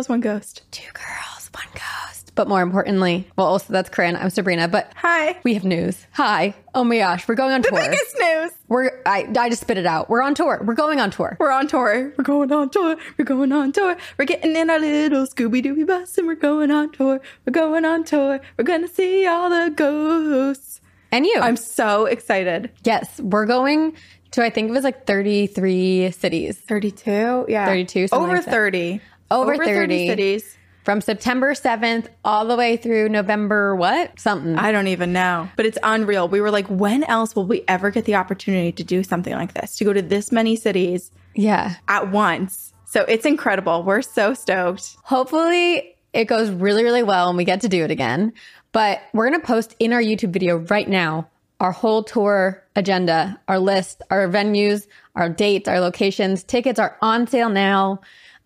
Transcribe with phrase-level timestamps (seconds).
[0.00, 0.62] girls, one ghost.
[0.70, 2.32] Two girls, one ghost.
[2.34, 4.16] But more importantly, well, also that's Corinne.
[4.16, 4.66] I'm Sabrina.
[4.66, 5.38] But Hi.
[5.44, 6.06] we have news.
[6.12, 6.54] Hi.
[6.74, 7.72] Oh my gosh, we're going on tour.
[7.78, 8.50] The Biggest news.
[8.68, 10.08] We're I I just spit it out.
[10.08, 10.62] We're on tour.
[10.64, 11.36] We're going on tour.
[11.38, 12.14] We're on tour.
[12.16, 12.96] We're going on tour.
[13.18, 13.94] We're going on tour.
[14.18, 17.20] We're getting in our little Scooby Dooby bus and we're going on tour.
[17.44, 18.40] We're going on tour.
[18.56, 20.80] We're gonna see all the ghosts.
[21.12, 21.36] And you.
[21.42, 22.70] I'm so excited.
[22.84, 23.94] yes, we're going
[24.30, 27.46] to I think it was like 33 cities 32?
[27.48, 27.66] Yeah.
[27.66, 29.00] 32, Over like 30.
[29.30, 30.06] Over 30.
[30.06, 30.56] cities.
[30.84, 34.18] from September 7th all the way through November what?
[34.18, 34.56] Something.
[34.56, 36.26] I don't even know, but it's unreal.
[36.28, 39.54] We were like, when else will we ever get the opportunity to do something like
[39.54, 39.76] this?
[39.76, 41.76] To go to this many cities yeah.
[41.86, 42.72] at once.
[42.86, 43.84] So it's incredible.
[43.84, 44.96] We're so stoked.
[45.04, 48.32] Hopefully it goes really, really well and we get to do it again.
[48.72, 51.28] But we're going to post in our YouTube video right now
[51.60, 56.42] our whole tour agenda, our list, our venues, our dates, our locations.
[56.42, 58.00] Tickets are on sale now.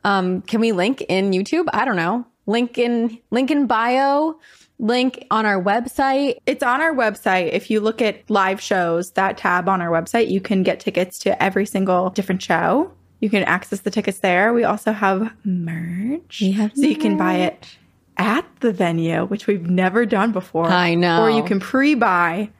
[0.04, 1.66] Um, can we link in YouTube?
[1.72, 2.26] I don't know.
[2.46, 4.38] Link in link in bio,
[4.78, 6.36] link on our website.
[6.46, 7.52] It's on our website.
[7.52, 11.18] If you look at live shows, that tab on our website, you can get tickets
[11.20, 12.92] to every single different show.
[13.20, 14.52] You can access the tickets there.
[14.52, 16.40] We also have merch.
[16.42, 17.78] We have so you can buy it
[18.18, 20.66] at the venue, which we've never done before.
[20.66, 21.22] I know.
[21.22, 22.50] Or you can pre-buy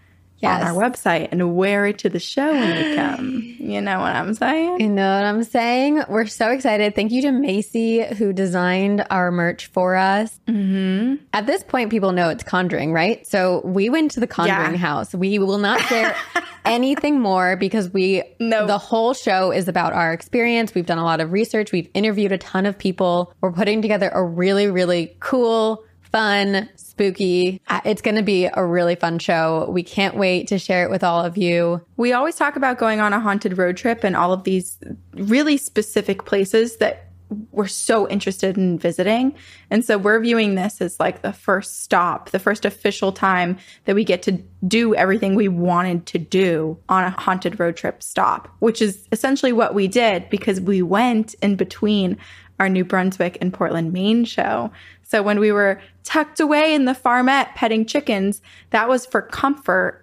[0.45, 0.63] Yes.
[0.63, 3.57] on our website and wear it to the show when you come.
[3.59, 4.81] You know what I'm saying?
[4.81, 6.03] You know what I'm saying?
[6.09, 6.95] We're so excited.
[6.95, 10.39] Thank you to Macy who designed our merch for us.
[10.47, 11.25] Mm-hmm.
[11.33, 13.27] At this point, people know it's Conjuring, right?
[13.27, 14.77] So we went to the Conjuring Yeah.
[14.77, 15.15] house.
[15.15, 16.15] We will not share
[16.65, 18.67] anything more because we, No.
[18.67, 20.75] the whole show is about our experience.
[20.75, 21.73] We've done a lot of research.
[21.73, 23.33] We've interviewed a ton of people.
[23.41, 27.61] We're putting together a really, really cool, fun, spooky.
[27.67, 29.69] uh, It's going to be a really fun show.
[29.69, 31.85] We can't wait to share it with all of you.
[31.97, 34.79] We always talk about going on a haunted road trip and all of these
[35.15, 37.09] really specific places that
[37.51, 39.35] we're so interested in visiting.
[39.71, 43.97] And so we're viewing this as like the first stop, the first official time that
[43.97, 48.55] we get to do everything we wanted to do on a haunted road trip stop,
[48.61, 52.19] which is essentially what we did because we went in between
[52.61, 54.71] our New Brunswick and Portland, Maine show.
[55.05, 60.03] So when we were tucked away in the farmette petting chickens, that was for comfort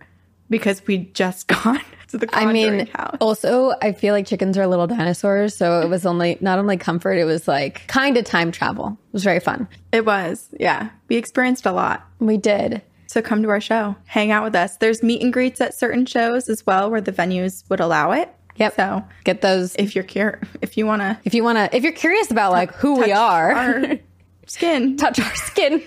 [0.50, 3.18] because we'd just gone to the I mean, house.
[3.22, 5.56] also, I feel like chickens are little dinosaurs.
[5.56, 8.98] So it was only, not only comfort, it was like kind of time travel.
[9.08, 9.68] It was very fun.
[9.92, 10.90] It was, yeah.
[11.08, 12.06] We experienced a lot.
[12.20, 12.82] We did.
[13.08, 14.78] So come to our show, hang out with us.
[14.78, 18.34] There's meet and greets at certain shows as well where the venues would allow it.
[18.58, 18.76] Yep.
[18.76, 19.76] So Get those.
[19.76, 22.52] if you're curious, if you want to If you want to, if you're curious about
[22.52, 24.00] like who we are, our
[24.48, 25.84] skin, touch our skin.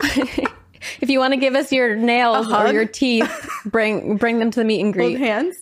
[1.00, 4.60] if you want to give us your nails or your teeth, bring bring them to
[4.60, 5.18] the meet and hold greet.
[5.18, 5.56] hands.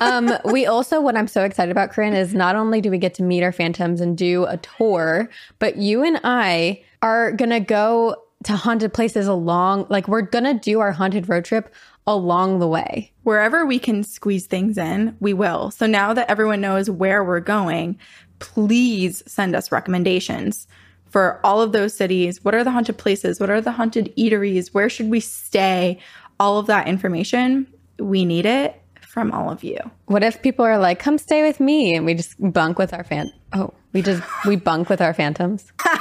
[0.00, 3.14] Um, we also, what I'm so excited about, Corinne, is not only do we get
[3.14, 5.28] to meet our phantoms and do a tour,
[5.58, 8.14] but you and I are gonna go
[8.44, 9.86] to haunted places along.
[9.88, 11.74] Like we're gonna do our haunted road trip
[12.06, 13.12] along the way.
[13.24, 15.70] Wherever we can squeeze things in, we will.
[15.70, 17.98] So now that everyone knows where we're going,
[18.38, 20.66] please send us recommendations
[21.10, 22.44] for all of those cities.
[22.44, 23.40] What are the haunted places?
[23.40, 24.68] What are the haunted eateries?
[24.74, 25.98] Where should we stay?
[26.40, 27.66] All of that information,
[27.98, 29.78] we need it from all of you.
[30.06, 33.02] What if people are like, "Come stay with me," and we just bunk with our
[33.02, 33.32] fan?
[33.52, 35.72] Oh, we just we bunk with our phantoms.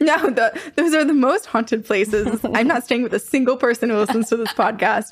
[0.00, 2.44] No, the, those are the most haunted places.
[2.54, 5.10] I'm not staying with a single person who listens to this podcast.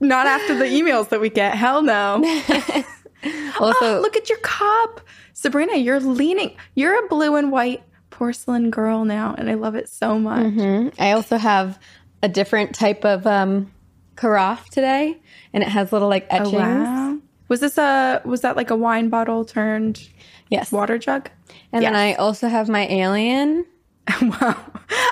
[0.00, 1.54] Not after the emails that we get.
[1.54, 2.22] Hell no.
[3.60, 5.00] Also, Look at your cup.
[5.32, 6.56] Sabrina, you're leaning.
[6.74, 10.92] You're a blue and white porcelain girl now, and I love it so much.
[10.98, 11.78] I also have
[12.22, 13.70] a different type of um,
[14.16, 15.20] carafe today,
[15.52, 16.54] and it has little like etchings.
[16.54, 17.18] Oh, Wow.
[17.48, 20.08] Was this a was that like a wine bottle turned
[20.50, 21.30] Yes, water jug?
[21.72, 23.64] and then I also have my alien.
[24.22, 24.56] wow.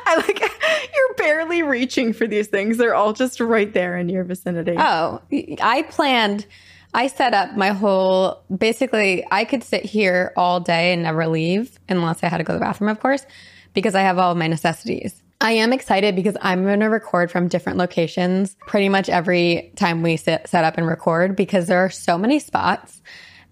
[0.07, 0.41] I like
[0.95, 2.77] you're barely reaching for these things.
[2.77, 4.75] They're all just right there in your vicinity.
[4.77, 5.21] Oh,
[5.61, 6.47] I planned.
[6.95, 8.43] I set up my whole.
[8.57, 12.53] Basically, I could sit here all day and never leave unless I had to go
[12.53, 13.27] to the bathroom, of course,
[13.75, 15.21] because I have all of my necessities.
[15.41, 20.03] I am excited because I'm going to record from different locations pretty much every time
[20.03, 23.03] we sit, set up and record because there are so many spots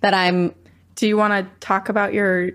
[0.00, 0.54] that I'm
[0.94, 2.50] Do you want to talk about your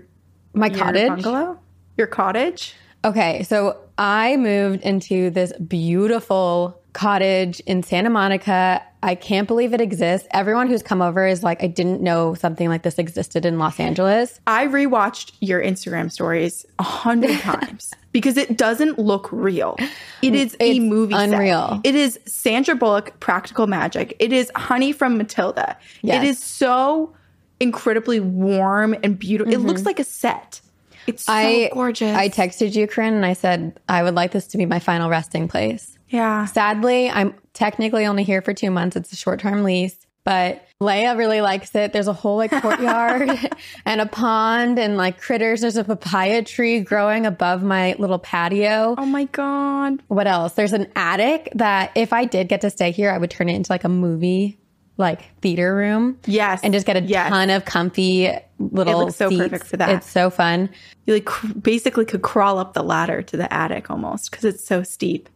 [0.54, 1.08] my your cottage.
[1.08, 1.60] bungalow?
[1.96, 2.74] Your cottage?
[3.04, 8.82] Okay, so I moved into this beautiful cottage in Santa Monica.
[9.02, 10.26] I can't believe it exists.
[10.32, 13.78] Everyone who's come over is like, I didn't know something like this existed in Los
[13.78, 14.40] Angeles.
[14.46, 19.76] I rewatched your Instagram stories a hundred times because it doesn't look real.
[20.22, 21.32] It is a It's movie set.
[21.32, 21.80] unreal.
[21.84, 24.16] It is Sandra Bullock practical magic.
[24.18, 25.76] It is Honey from Matilda.
[26.02, 26.22] Yes.
[26.22, 27.14] It is so
[27.60, 29.52] incredibly warm and beautiful.
[29.52, 29.86] It looks mm-hmm.
[29.86, 30.60] like a set.
[31.06, 32.14] It's so I gorgeous.
[32.14, 35.08] I texted you, Corinne, and I said I would like this to be my final
[35.08, 35.97] resting place.
[36.08, 36.44] Yeah.
[36.46, 38.96] Sadly, I'm technically only here for two months.
[38.96, 41.92] It's a short term lease, but Leia really likes it.
[41.92, 43.30] There's a whole like courtyard
[43.84, 45.60] and a pond and like critters.
[45.62, 48.94] There's a papaya tree growing above my little patio.
[48.96, 50.02] Oh my god.
[50.08, 50.52] What else?
[50.52, 53.54] There's an attic that if I did get to stay here, I would turn it
[53.56, 54.58] into like a movie
[54.98, 56.18] like theater room.
[56.26, 56.60] Yes.
[56.64, 57.28] And just get a Yes.
[57.30, 59.40] ton of comfy little looks so seats.
[59.42, 59.90] perfect for that.
[59.90, 60.68] It's so fun.
[61.06, 64.64] You like cr- basically could crawl up the ladder to the attic almost because it's
[64.64, 65.28] so steep.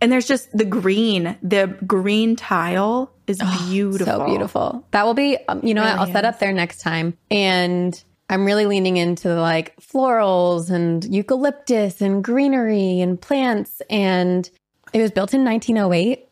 [0.00, 4.06] And there's just the green, the green tile is beautiful.
[4.06, 4.86] So beautiful.
[4.90, 5.94] That will be, um, you know, what?
[5.94, 7.16] Really I'll set up there next time.
[7.30, 13.80] And I'm really leaning into like florals and eucalyptus and greenery and plants.
[13.88, 14.48] And
[14.92, 16.28] it was built in 1908.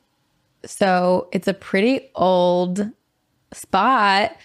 [0.66, 2.90] So it's a pretty old
[3.52, 4.36] spot.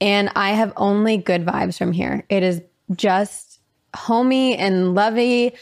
[0.00, 2.24] And I have only good vibes from here.
[2.28, 2.62] It is
[2.94, 3.60] just
[3.94, 5.54] homey and lovey,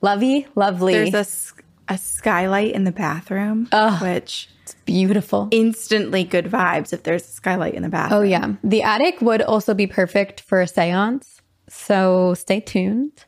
[0.00, 1.10] lovey, lovely.
[1.10, 1.53] There's a,
[1.88, 3.68] a skylight in the bathroom,
[4.00, 5.48] which it's beautiful.
[5.50, 8.20] instantly good vibes if there's a skylight in the bathroom.
[8.20, 8.54] Oh, yeah.
[8.62, 11.42] The attic would also be perfect for a seance.
[11.68, 13.24] So stay tuned.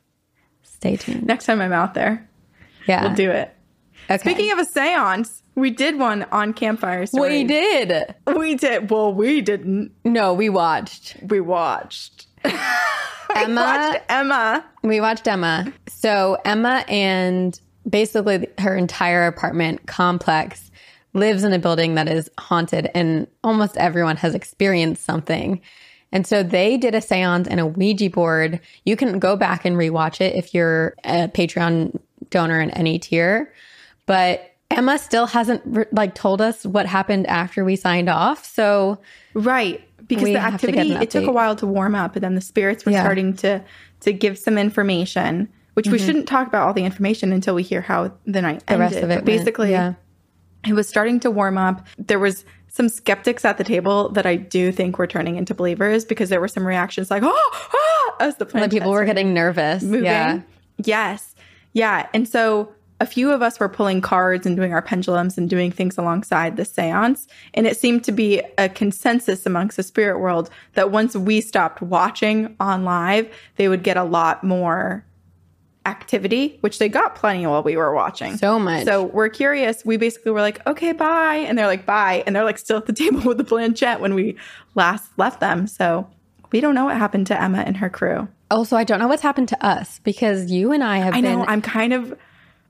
[0.63, 1.25] Stay tuned.
[1.27, 2.29] Next time I'm out there,
[2.87, 3.03] Yeah.
[3.07, 3.53] we'll do it.
[4.09, 4.19] Okay.
[4.19, 7.31] Speaking of a seance, we did one on Campfire Stories.
[7.31, 8.15] we did.
[8.37, 8.91] We did.
[8.91, 9.93] Well, we didn't.
[10.05, 11.17] No, we watched.
[11.23, 12.27] We watched.
[13.35, 13.61] Emma.
[13.61, 14.65] Watched Emma.
[14.83, 15.73] We watched Emma.
[15.89, 20.71] So Emma and basically her entire apartment complex
[21.13, 25.61] lives in a building that is haunted and almost everyone has experienced something.
[26.13, 28.61] And so they did a seance and a Ouija board.
[28.85, 31.99] You can go back and rewatch it if you're a Patreon
[32.31, 33.53] donor in any tier.
[34.07, 38.45] But Emma still hasn't like told us what happened after we signed off.
[38.45, 38.99] So
[39.35, 39.83] Right.
[40.07, 42.93] Because the activity it took a while to warm up and then the spirits were
[42.93, 43.03] Yeah.
[43.03, 43.63] starting to
[44.01, 47.83] to give some information, which we shouldn't talk about all the information until we hear
[47.83, 48.67] how the night Mm-hmm.
[48.67, 48.93] the ended.
[48.93, 49.93] rest of it But basically yeah.
[50.67, 51.87] it was starting to warm up.
[51.99, 56.05] There was some skeptics at the table that I do think were turning into believers
[56.05, 59.83] because there were some reactions like, oh, ah, as the people were getting nervous.
[59.83, 60.05] moving.
[60.05, 60.41] Yeah.
[60.79, 61.35] Yes.
[61.73, 62.07] Yeah.
[62.15, 65.71] And so a few of us were pulling cards and doing our pendulums and doing
[65.71, 67.27] things alongside the seance.
[67.53, 71.83] And it seemed to be a consensus amongst the spirit world that once we stopped
[71.83, 75.05] watching on live, they would get a lot more
[75.87, 78.37] activity, which they got plenty while we were watching.
[78.37, 78.85] So much.
[78.85, 79.85] So we're curious.
[79.85, 81.37] We basically were like, okay, bye.
[81.37, 82.23] And they're like, bye.
[82.27, 84.37] And they're like still at the table with the planchette when we
[84.75, 85.67] last left them.
[85.67, 86.09] So
[86.53, 88.29] we don't know what happened to Emma and her crew.
[88.51, 91.39] Also, I don't know what's happened to us because you and I have I been
[91.41, 91.45] know.
[91.47, 92.17] I'm kind of.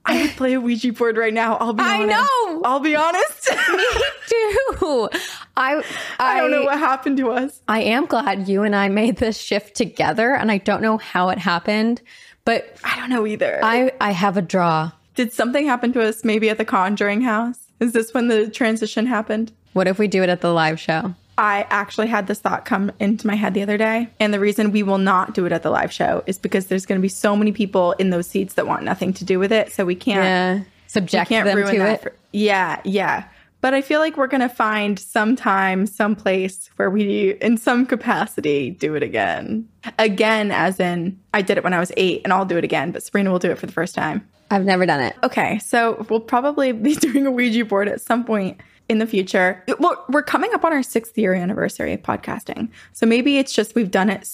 [0.09, 1.57] I would play a Ouija board right now.
[1.57, 1.83] I'll be.
[1.85, 2.09] I honest.
[2.09, 2.61] know.
[2.63, 3.49] I'll be honest.
[3.73, 3.83] Me
[4.27, 5.09] too.
[5.57, 5.83] I, I
[6.19, 7.61] I don't know what happened to us.
[7.67, 11.29] I am glad you and I made this shift together, and I don't know how
[11.29, 12.01] it happened,
[12.47, 13.59] but I don't know either.
[13.61, 14.91] I I have a draw.
[15.15, 16.23] Did something happen to us?
[16.23, 17.59] Maybe at the Conjuring house.
[17.81, 19.51] Is this when the transition happened?
[19.73, 21.13] What if we do it at the live show?
[21.37, 24.07] I actually had this thought come into my head the other day.
[24.19, 26.85] And the reason we will not do it at the live show is because there's
[26.85, 29.51] going to be so many people in those seats that want nothing to do with
[29.51, 29.73] it.
[29.73, 30.23] So we can't.
[30.23, 32.01] Yeah, subject can't them ruin to that it.
[32.01, 33.25] for- yeah, yeah.
[33.59, 38.95] But I feel like we're gonna find sometime, someplace where we, in some capacity, do
[38.95, 39.67] it again.
[39.97, 42.91] Again, as in, I did it when I was eight, and I'll do it again.
[42.91, 44.27] But Sabrina will do it for the first time.
[44.51, 45.15] I've never done it.
[45.23, 49.63] Okay, so we'll probably be doing a Ouija board at some point in the future.
[49.79, 53.75] Well, we're coming up on our sixth year anniversary of podcasting, so maybe it's just
[53.75, 54.29] we've done it.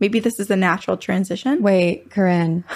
[0.00, 1.62] Maybe this is a natural transition.
[1.62, 2.64] Wait, Corinne.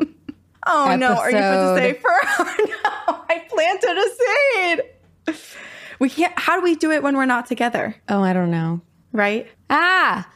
[0.66, 2.10] Oh no, are you supposed to say for?
[2.38, 4.99] Oh no, I planted a seed.
[5.98, 6.32] We can't.
[6.38, 7.94] How do we do it when we're not together?
[8.08, 8.80] Oh, I don't know.
[9.12, 9.46] Right?
[9.68, 10.26] Ah,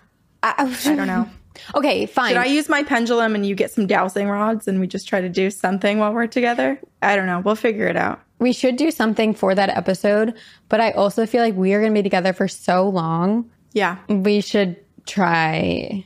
[0.42, 1.28] I, I don't know.
[1.76, 2.30] Okay, fine.
[2.30, 5.20] Should I use my pendulum and you get some dowsing rods and we just try
[5.20, 6.80] to do something while we're together?
[7.00, 7.38] I don't know.
[7.38, 8.20] We'll figure it out.
[8.40, 10.34] we should do something for that episode,
[10.68, 13.48] but I also feel like we are going to be together for so long.
[13.72, 14.76] Yeah, We should
[15.06, 16.04] try.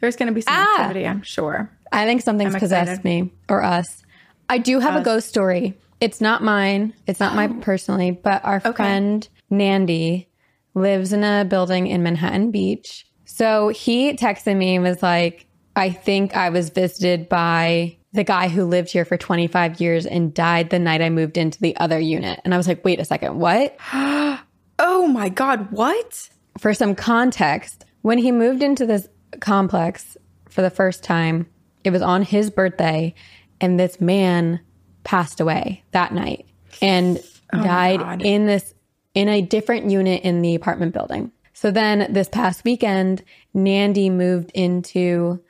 [0.00, 0.80] there's going to be some Ah!
[0.80, 1.70] activity, I'm sure.
[1.92, 3.04] I think something's I'm possessed excited.
[3.04, 4.02] me or us.
[4.48, 5.78] I do have a ghost story.
[6.00, 6.94] It's not mine.
[7.06, 7.60] It's not my oh.
[7.60, 10.28] personally, but our friend Nandy
[10.74, 13.06] lives in a building in Manhattan Beach.
[13.24, 18.48] So he texted me and was like, I think I was visited by the guy
[18.48, 21.98] who lived here for 25 years and died the night I moved into the other
[21.98, 22.40] unit.
[22.44, 23.76] And I was like, wait a second, what?
[24.82, 26.30] Oh my God, what?
[26.58, 29.08] for some context, when he moved into this
[29.40, 30.16] complex
[30.48, 31.46] for the first time,
[31.84, 33.14] it was on his birthday,
[33.60, 34.60] and this man
[35.04, 36.46] passed away that night
[36.82, 38.74] and oh died in this
[39.14, 41.32] in a different unit in the apartment building.
[41.52, 45.42] So then this past weekend, Nandy moved into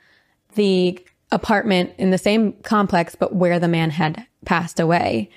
[0.55, 0.99] the
[1.31, 5.29] apartment in the same complex, but where the man had passed away.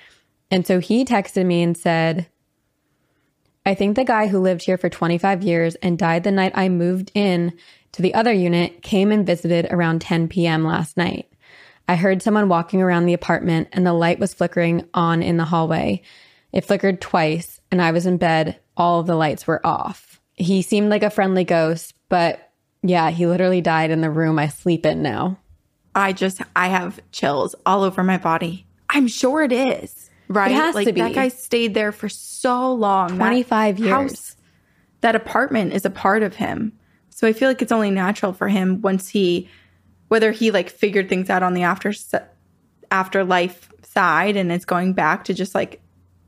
[0.51, 2.27] And so he texted me and said,
[3.65, 6.69] I think the guy who lived here for 25 years and died the night I
[6.69, 7.53] moved in
[7.93, 10.63] to the other unit came and visited around 10 p.m.
[10.63, 11.31] last night.
[11.87, 15.45] I heard someone walking around the apartment and the light was flickering on in the
[15.45, 16.01] hallway.
[16.51, 18.59] It flickered twice and I was in bed.
[18.75, 20.19] All of the lights were off.
[20.33, 22.51] He seemed like a friendly ghost, but
[22.81, 25.39] yeah, he literally died in the room I sleep in now.
[25.93, 28.65] I just, I have chills all over my body.
[28.89, 30.51] I'm sure it is, right?
[30.51, 31.01] It has like to be.
[31.01, 33.09] that guy stayed there for so long.
[33.09, 33.89] That 25 years.
[33.89, 34.35] house,
[35.01, 36.73] that apartment is a part of him.
[37.09, 39.49] So I feel like it's only natural for him once he,
[40.07, 41.93] whether he like figured things out on the after
[42.91, 45.81] afterlife side and it's going back to just like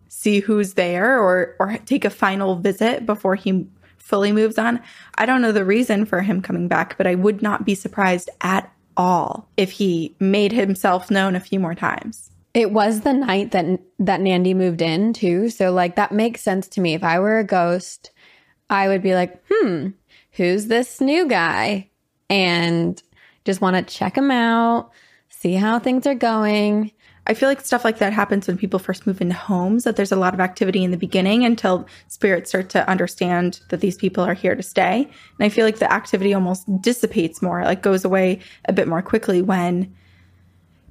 [0.08, 3.68] see who's there or or take a final visit before he
[3.98, 4.82] fully moves on.
[5.18, 8.30] I don't know the reason for him coming back, but I would not be surprised
[8.42, 12.32] at all if he made himself known a few more times.
[12.54, 16.68] It was the night that that Nandy moved in too, so like that makes sense
[16.70, 16.94] to me.
[16.94, 18.12] If I were a ghost,
[18.70, 19.90] I would be like, "Hmm,
[20.32, 21.90] who's this new guy?"
[22.30, 23.02] and
[23.48, 24.92] just want to check them out,
[25.30, 26.92] see how things are going.
[27.26, 30.12] I feel like stuff like that happens when people first move into homes, that there's
[30.12, 34.24] a lot of activity in the beginning until spirits start to understand that these people
[34.24, 35.04] are here to stay.
[35.04, 39.02] And I feel like the activity almost dissipates more, like goes away a bit more
[39.02, 39.94] quickly when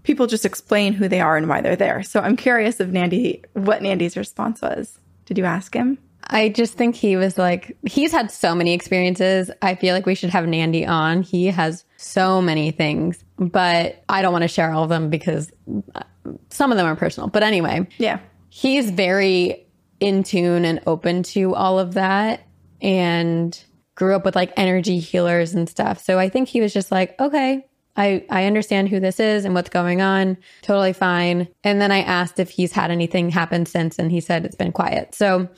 [0.02, 2.02] people just explain who they are and why they're there.
[2.02, 4.98] So I'm curious of Nandy, what Nandy's response was.
[5.24, 5.98] Did you ask him?
[6.28, 9.50] I just think he was like, he's had so many experiences.
[9.62, 11.22] I feel like we should have Nandy on.
[11.22, 15.52] He has so many things, but I don't want to share all of them because
[15.94, 16.02] uh,
[16.50, 17.28] some of them are personal.
[17.28, 18.18] But anyway, Yeah.
[18.48, 19.66] he's very
[20.00, 22.42] in tune and open to all of that
[22.82, 23.58] and
[23.94, 26.02] grew up with like energy healers and stuff.
[26.02, 27.64] So I think he was just like, okay,
[27.96, 30.36] I, I understand who this is and what's going on.
[30.60, 31.48] Totally fine.
[31.64, 34.72] And then I asked if he's had anything happen since, and he said it's been
[34.72, 35.14] quiet.
[35.14, 35.48] So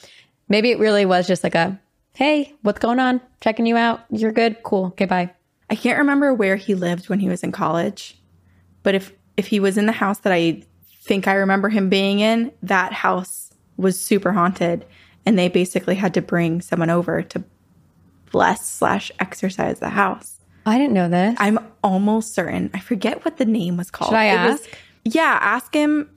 [0.49, 1.79] maybe it really was just like a,
[2.15, 3.21] hey, what's going on?
[3.41, 4.01] Checking you out.
[4.11, 4.63] You're good.
[4.63, 4.87] Cool.
[4.87, 5.31] Okay, bye.
[5.71, 8.19] I can't remember where he lived when he was in college,
[8.83, 10.63] but if if he was in the house that I
[11.03, 14.85] think I remember him being in, that house was super haunted,
[15.27, 17.45] and they basically had to bring someone over to
[18.33, 20.41] bless slash exorcise the house.
[20.67, 21.37] I didn't know this.
[21.39, 22.71] I'm almost certain.
[22.75, 24.11] I forget what the name was called.
[24.11, 24.71] Should I It was- ask?
[25.05, 26.11] yeah, ask him.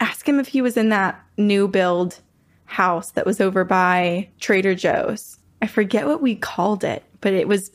[0.00, 2.20] Ask him if he was in that new build
[2.66, 5.38] house that was over by Trader Joe's.
[5.62, 7.70] I forget what we called it, but it was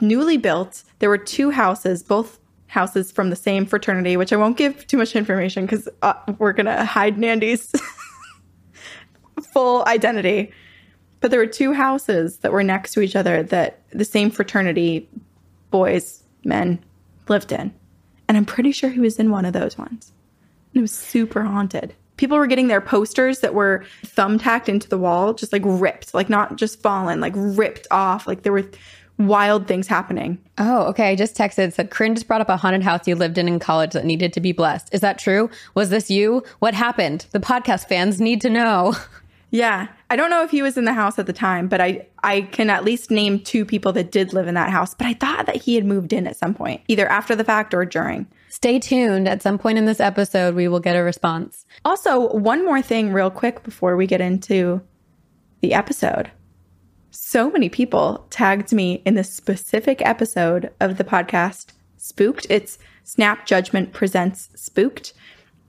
[0.00, 0.84] newly built.
[0.98, 4.96] There were two houses, both houses from the same fraternity, which I won't give too
[4.96, 7.72] much information because uh, we're gonna hide Nandy's
[9.52, 10.52] full identity.
[11.20, 15.08] But there were two houses that were next to each other that the same fraternity
[15.70, 16.84] boys, men
[17.28, 17.72] lived in.
[18.28, 20.12] And I'm pretty sure he was in one of those ones.
[20.72, 21.94] And it was super haunted.
[22.16, 26.28] People were getting their posters that were thumbtacked into the wall, just like ripped, like
[26.28, 28.26] not just fallen, like ripped off.
[28.26, 28.64] Like there were
[29.18, 30.38] wild things happening.
[30.58, 31.10] Oh, okay.
[31.10, 33.58] I just texted said Corinne just brought up a haunted house you lived in in
[33.58, 34.88] college that needed to be blessed.
[34.92, 35.50] Is that true?
[35.74, 36.42] Was this you?
[36.58, 37.26] What happened?
[37.32, 38.94] The podcast fans need to know.
[39.54, 39.86] Yeah.
[40.10, 42.40] I don't know if he was in the house at the time, but I I
[42.40, 44.94] can at least name two people that did live in that house.
[44.94, 47.72] But I thought that he had moved in at some point, either after the fact
[47.72, 48.26] or during.
[48.54, 49.26] Stay tuned.
[49.26, 51.66] At some point in this episode, we will get a response.
[51.84, 54.80] Also, one more thing, real quick, before we get into
[55.60, 56.30] the episode.
[57.10, 62.46] So many people tagged me in this specific episode of the podcast, Spooked.
[62.48, 65.14] It's Snap Judgment Presents Spooked.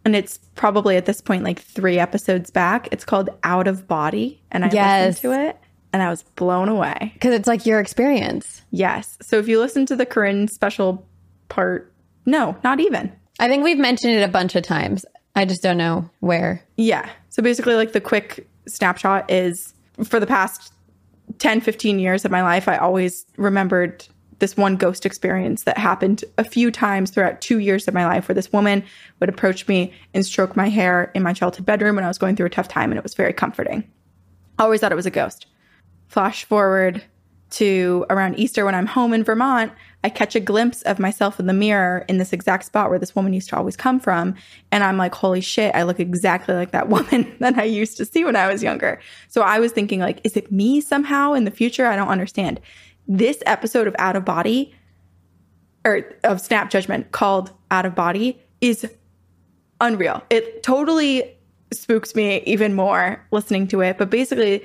[0.06, 2.88] And it's probably at this point like three episodes back.
[2.92, 4.44] It's called Out of Body.
[4.52, 5.08] And I Yes.
[5.24, 5.58] listened to it
[5.92, 7.12] and I was blown away.
[7.16, 8.62] Because it's like your experience.
[8.70, 9.18] Yes.
[9.24, 11.04] So if you listen to the Corinne special
[11.50, 11.92] part,
[12.26, 13.12] no, not even.
[13.40, 15.06] I think we've mentioned it a bunch of times.
[15.36, 16.64] I just don't know where.
[16.78, 17.10] Yeah.
[17.30, 20.74] So basically, like the quick snapshot is for the past
[21.40, 24.08] 10, 15 years of my life, I always remembered
[24.40, 28.28] this one ghost experience that happened a few times throughout two years of my life
[28.28, 28.84] where this woman
[29.20, 32.36] would approach me and stroke my hair in my childhood bedroom when I was going
[32.36, 32.92] through a tough time.
[32.92, 33.90] And it was very comforting.
[34.60, 35.48] I always thought it was a ghost.
[36.08, 37.04] Flash forward
[37.52, 39.72] to around Easter when I'm home in Vermont,
[40.06, 43.16] I catch a glimpse of myself in the mirror in this exact spot where this
[43.16, 44.36] woman used to always come from.
[44.72, 48.06] And I'm like, holy shit, I look exactly like that woman that I used to
[48.06, 49.00] see when I was younger.
[49.30, 51.88] So I was thinking, like, is it me somehow in the future?
[51.88, 52.62] I don't understand.
[53.08, 54.76] This episode of Out of Body
[55.84, 58.88] or of Snap Judgment called Out of Body is
[59.82, 60.22] unreal.
[60.30, 61.36] It totally
[61.74, 63.98] spooks me even more listening to it.
[63.98, 64.64] But basically,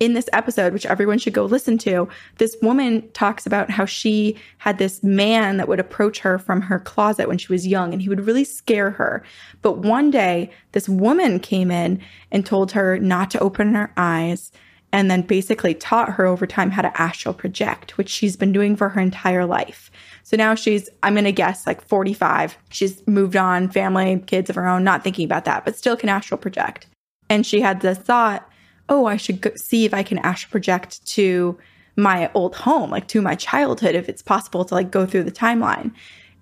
[0.00, 4.36] in this episode, which everyone should go listen to, this woman talks about how she
[4.58, 8.00] had this man that would approach her from her closet when she was young and
[8.00, 9.22] he would really scare her.
[9.60, 12.00] But one day, this woman came in
[12.32, 14.50] and told her not to open her eyes
[14.92, 18.74] and then basically taught her over time how to astral project, which she's been doing
[18.74, 19.90] for her entire life.
[20.22, 22.56] So now she's, I'm going to guess, like 45.
[22.70, 26.08] She's moved on, family, kids of her own, not thinking about that, but still can
[26.08, 26.86] astral project.
[27.28, 28.49] And she had the thought,
[28.90, 31.56] oh, I should go- see if I can astral project to
[31.96, 35.32] my old home, like to my childhood, if it's possible to like go through the
[35.32, 35.92] timeline.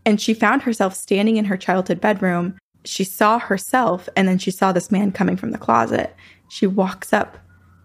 [0.05, 2.59] And she found herself standing in her childhood bedroom.
[2.85, 6.17] She saw herself, and then she saw this man coming from the closet.
[6.49, 7.37] She walks up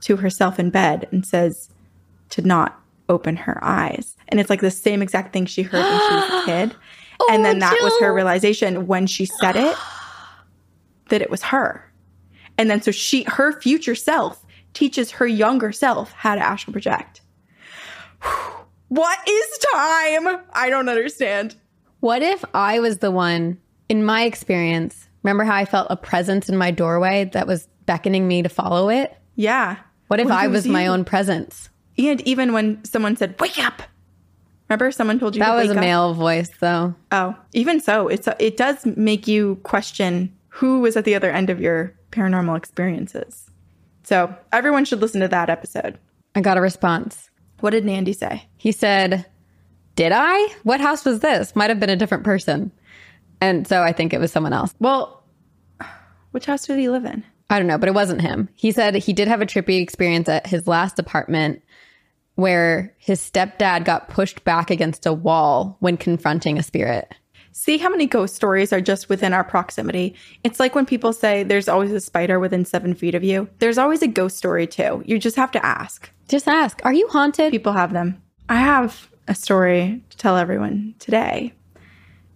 [0.01, 1.70] to herself in bed and says
[2.29, 2.79] to not
[3.10, 4.15] open her eyes.
[4.29, 6.75] And it's like the same exact thing she heard when she was a kid.
[7.20, 9.75] Oh, and then that was her realization when she said it
[11.10, 11.91] that it was her.
[12.58, 14.42] And then so she her future self
[14.74, 17.22] teaches her younger self how to astral project.
[18.89, 20.39] What is time?
[20.53, 21.56] I don't understand.
[22.00, 23.58] What if I was the one,
[23.89, 28.27] in my experience, remember how I felt a presence in my doorway that was beckoning
[28.27, 29.15] me to follow it?
[29.36, 29.77] Yeah.
[30.08, 31.70] What if What if I was was my own presence?
[31.98, 33.82] And even when someone said, "Wake up,"
[34.70, 35.80] remember someone told you That to was a up?
[35.80, 36.94] male voice, though.
[37.12, 41.50] Oh, even so, it's it does make you question who was at the other end
[41.50, 43.50] of your paranormal experiences.
[44.03, 45.98] So everyone should listen to that episode.
[46.36, 47.29] I got a response.
[47.60, 48.48] What did Nandy say?
[48.57, 49.25] He said,
[49.95, 50.53] Did I?
[50.63, 51.55] What house was this?
[51.55, 52.72] Might have been a different person.
[53.39, 54.74] And so I think it was someone else.
[54.79, 55.24] Well,
[56.31, 57.24] which house did he live in?
[57.50, 58.50] I don't know, but it wasn't him.
[58.55, 61.61] He said he did have a trippy experience at his last apartment
[62.35, 67.13] where his stepdad got pushed back against a wall when confronting a spirit.
[67.53, 70.16] See how many ghost stories are just within our proximity.
[70.44, 73.48] It's like when people say there's always a spider within seven feet of you.
[73.59, 75.03] There's always a ghost story too.
[75.05, 76.09] You just have to ask.
[76.27, 77.51] Just ask, are you haunted?
[77.51, 78.22] People have them.
[78.50, 81.53] I have a story to tell everyone today.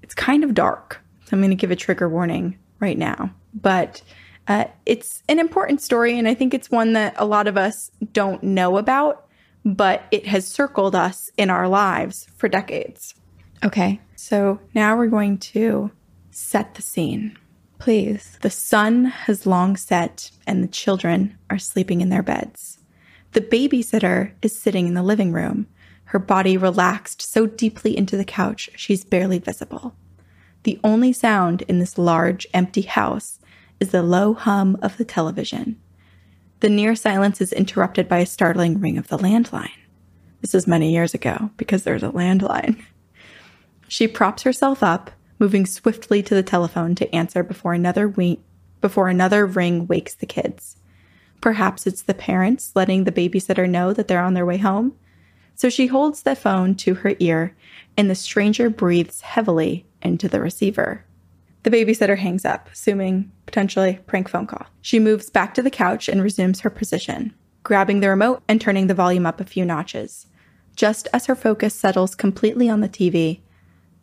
[0.04, 1.02] It's kind of dark.
[1.26, 3.32] So I'm going to give a trigger warning right now.
[3.56, 4.04] But
[4.48, 6.18] uh, it's an important story.
[6.18, 9.28] And I think it's one that a lot of us don't know about,
[9.66, 13.16] but it has circled us in our lives for decades.
[13.64, 15.92] Okay, So now we're going to
[16.32, 17.38] set the scene.
[17.80, 18.38] please.
[18.42, 22.80] The sun has long set and the children are sleeping in their beds.
[23.34, 25.68] The babysitter is sitting in the living room,
[26.06, 29.96] her body relaxed so deeply into the couch she's barely visible.
[30.64, 33.40] The only sound in this large, empty house
[33.80, 35.80] is the low hum of the television.
[36.62, 39.70] The near silence is interrupted by a startling ring of the landline.
[40.42, 42.84] This is many years ago because there's a landline.
[43.88, 48.14] She props herself up, moving swiftly to the telephone to answer before another
[48.82, 50.78] before another ring wakes the kids.
[51.42, 54.96] Perhaps it's the parents letting the babysitter know that they're on their way home.
[55.56, 57.56] So she holds the phone to her ear,
[57.96, 61.04] and the stranger breathes heavily into the receiver.
[61.64, 64.68] The babysitter hangs up, assuming potentially prank phone call.
[64.82, 68.88] She moves back to the couch and resumes her position, grabbing the remote and turning
[68.88, 70.28] the volume up a few notches.
[70.76, 73.42] Just as her focus settles completely on the TV,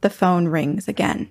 [0.04, 1.30] the phone rings again.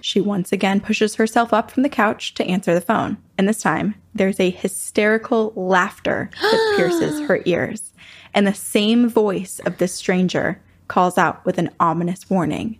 [0.00, 3.18] She once again pushes herself up from the couch to answer the phone.
[3.36, 7.92] And this time, there's a hysterical laughter that pierces her ears.
[8.32, 12.78] And the same voice of this stranger calls out with an ominous warning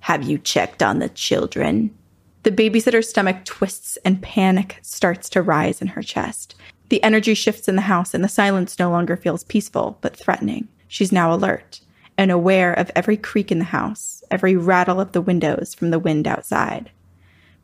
[0.00, 1.96] Have you checked on the children?
[2.42, 6.56] The babysitter's stomach twists and panic starts to rise in her chest.
[6.90, 10.68] The energy shifts in the house and the silence no longer feels peaceful, but threatening.
[10.88, 11.80] She's now alert
[12.18, 15.98] and aware of every creak in the house, every rattle of the windows from the
[15.98, 16.90] wind outside.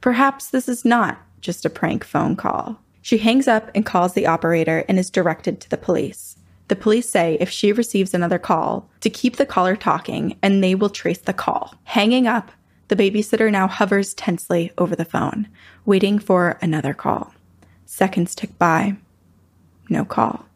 [0.01, 2.81] Perhaps this is not just a prank phone call.
[3.03, 6.38] She hangs up and calls the operator and is directed to the police.
[6.69, 10.75] The police say if she receives another call, to keep the caller talking and they
[10.75, 11.75] will trace the call.
[11.85, 12.51] Hanging up,
[12.88, 15.49] the babysitter now hovers tensely over the phone,
[15.85, 17.35] waiting for another call.
[17.85, 18.97] Seconds tick by.
[19.90, 20.47] No call.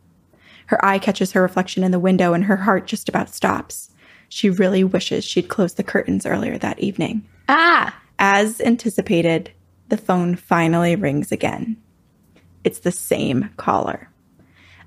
[0.68, 3.90] Her eye catches her reflection in the window and her heart just about stops.
[4.28, 7.26] She really wishes she'd closed the curtains earlier that evening.
[7.48, 9.50] Ah, As anticipated,
[9.88, 11.76] the phone finally rings again.
[12.64, 14.11] It's the same caller.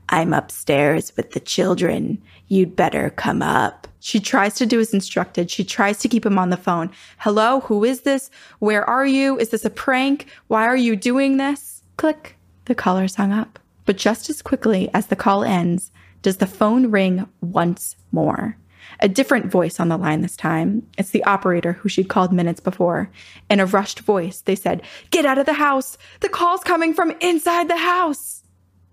[0.09, 2.21] I'm upstairs with the children.
[2.47, 3.87] You'd better come up.
[4.01, 5.49] She tries to do as instructed.
[5.49, 6.91] She tries to keep him on the phone.
[7.17, 8.29] Hello, who is this?
[8.59, 9.39] Where are you?
[9.39, 10.27] Is this a prank?
[10.47, 11.81] Why are you doing this?
[11.97, 12.35] Click.
[12.65, 13.57] The caller's hung up.
[13.85, 15.91] But just as quickly as the call ends,
[16.21, 18.57] does the phone ring once more.
[18.99, 20.87] A different voice on the line this time.
[20.97, 23.09] It's the operator who she'd called minutes before.
[23.49, 25.97] In a rushed voice, they said, Get out of the house!
[26.19, 28.43] The call's coming from inside the house!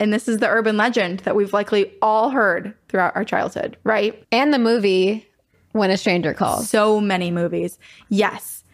[0.01, 4.23] And this is the urban legend that we've likely all heard throughout our childhood, right?
[4.31, 5.27] And the movie
[5.73, 6.71] When a Stranger Calls.
[6.71, 7.79] So many movies.
[8.09, 8.65] Yes.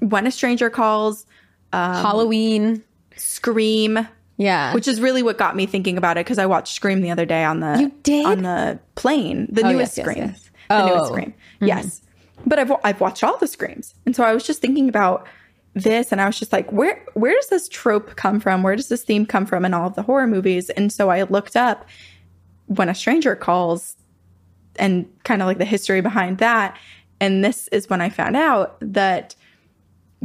[0.00, 1.26] When a Stranger Calls,
[1.72, 2.82] um, Halloween.
[3.16, 4.06] Scream,
[4.38, 4.74] Yeah.
[4.74, 7.24] which is really what got me thinking about it because I watched Scream the other
[7.24, 8.26] day on the You did?
[8.26, 10.50] on the plane, the Oh, newest yes, yes, Scream, yes.
[10.68, 10.86] the Oh.
[10.88, 11.34] newest Scream.
[11.56, 11.66] Mm-hmm.
[11.66, 12.02] Yes,
[12.46, 15.26] but I've I've watched all the Screams, and so I was just thinking about
[15.74, 18.62] this, and I was just like, where where does this trope come from?
[18.62, 20.68] Where does this theme come from in all of the horror movies?
[20.70, 21.86] And so I looked up
[22.66, 23.96] when a stranger calls,
[24.76, 26.76] and kind of like the history behind that,
[27.20, 29.34] and this is when I found out that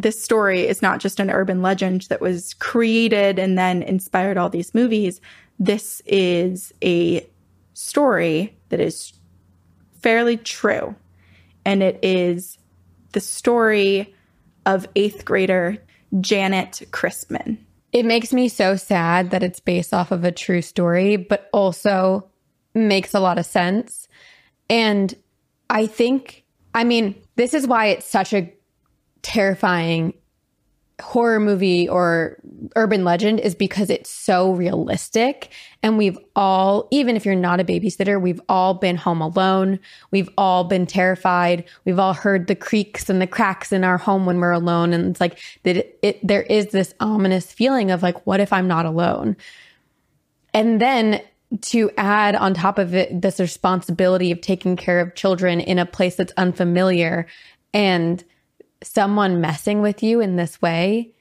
[0.01, 4.49] this story is not just an urban legend that was created and then inspired all
[4.49, 5.21] these movies.
[5.59, 7.27] This is a
[7.73, 9.13] story that is
[9.99, 10.95] fairly true.
[11.65, 12.57] And it is
[13.11, 14.13] the story
[14.65, 15.77] of eighth grader
[16.19, 17.57] Janet Christman.
[17.91, 22.29] It makes me so sad that it's based off of a true story, but also
[22.73, 24.07] makes a lot of sense.
[24.69, 25.13] And
[25.69, 28.51] I think, I mean, this is why it's such a
[29.21, 30.13] terrifying
[31.01, 32.37] horror movie or
[32.75, 35.49] urban legend is because it's so realistic.
[35.83, 39.79] And we've all, even if you're not a babysitter, we've all been home alone.
[40.11, 41.65] We've all been terrified.
[41.85, 44.93] We've all heard the creaks and the cracks in our home when we're alone.
[44.93, 48.53] And it's like that it, it there is this ominous feeling of like, what if
[48.53, 49.35] I'm not alone?
[50.53, 51.21] And then
[51.61, 55.85] to add on top of it this responsibility of taking care of children in a
[55.85, 57.27] place that's unfamiliar
[57.73, 58.23] and
[58.83, 61.13] someone messing with you in this way.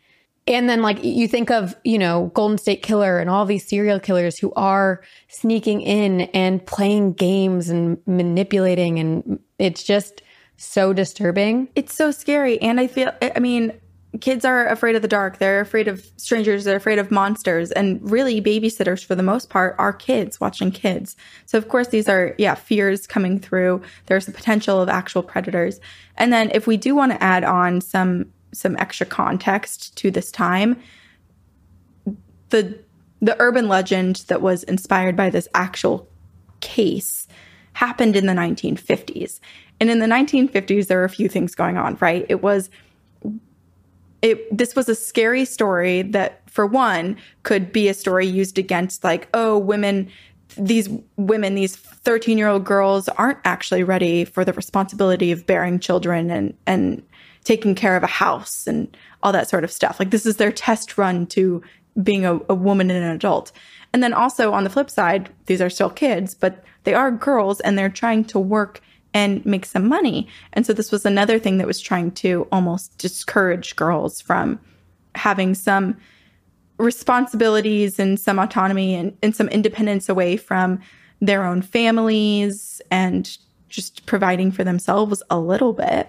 [0.46, 4.00] And then, like, you think of, you know, Golden State Killer and all these serial
[4.00, 8.98] killers who are sneaking in and playing games and manipulating.
[8.98, 10.22] And it's just
[10.56, 11.68] so disturbing.
[11.76, 12.60] It's so scary.
[12.60, 13.72] And I feel, I mean,
[14.20, 15.38] kids are afraid of the dark.
[15.38, 16.64] They're afraid of strangers.
[16.64, 17.70] They're afraid of monsters.
[17.70, 21.16] And really, babysitters, for the most part, are kids watching kids.
[21.46, 23.82] So, of course, these are, yeah, fears coming through.
[24.06, 25.80] There's the potential of actual predators.
[26.16, 30.32] And then, if we do want to add on some, some extra context to this
[30.32, 30.80] time,
[32.48, 32.78] the
[33.22, 36.08] the urban legend that was inspired by this actual
[36.60, 37.28] case
[37.74, 39.40] happened in the 1950s.
[39.78, 42.24] And in the 1950s there were a few things going on, right?
[42.28, 42.70] It was
[44.22, 49.04] it this was a scary story that for one could be a story used against
[49.04, 50.10] like oh women
[50.56, 55.78] these women these 13 year old girls aren't actually ready for the responsibility of bearing
[55.78, 57.02] children and and
[57.44, 59.98] taking care of a house and all that sort of stuff.
[59.98, 61.62] Like this is their test run to
[62.02, 63.50] being a, a woman and an adult.
[63.92, 67.60] And then also on the flip side these are still kids but they are girls
[67.60, 68.80] and they're trying to work
[69.12, 70.28] and make some money.
[70.52, 74.60] And so this was another thing that was trying to almost discourage girls from
[75.14, 75.96] having some
[76.78, 80.80] responsibilities and some autonomy and, and some independence away from
[81.20, 83.36] their own families and
[83.68, 86.08] just providing for themselves a little bit.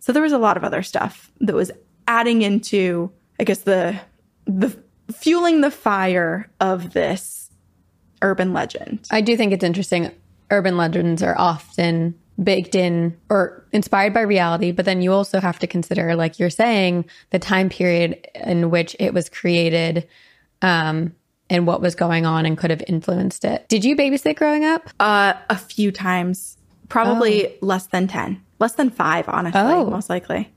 [0.00, 1.70] So there was a lot of other stuff that was
[2.06, 3.98] adding into, I guess, the
[4.46, 4.76] the
[5.10, 7.50] fueling the fire of this
[8.22, 9.06] urban legend.
[9.10, 10.10] I do think it's interesting.
[10.50, 15.58] Urban legends are often baked in or inspired by reality, but then you also have
[15.60, 20.08] to consider, like you're saying, the time period in which it was created
[20.62, 21.14] um,
[21.48, 23.68] and what was going on and could have influenced it.
[23.68, 24.88] Did you babysit growing up?
[24.98, 26.56] Uh, a few times,
[26.88, 29.88] probably less than 10, less than five, honestly, Oh.
[29.90, 30.52] most likely.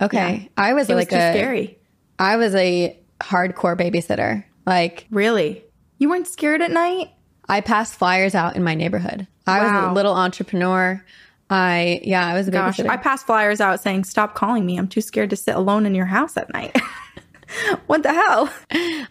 [0.00, 0.50] Okay.
[0.56, 1.78] I was It was like too a, scary.
[2.18, 4.44] I was a hardcore babysitter.
[4.66, 5.64] Like Really?
[5.98, 7.12] You weren't scared at night?
[7.48, 9.26] I passed flyers out in my neighborhood.
[9.46, 11.02] I was a little entrepreneur.
[11.48, 12.88] I yeah, I was a Gosh, babysitter.
[12.88, 14.76] I passed flyers out saying, stop calling me.
[14.76, 16.76] I'm too scared to sit alone in your house at night.
[17.86, 18.52] what the hell?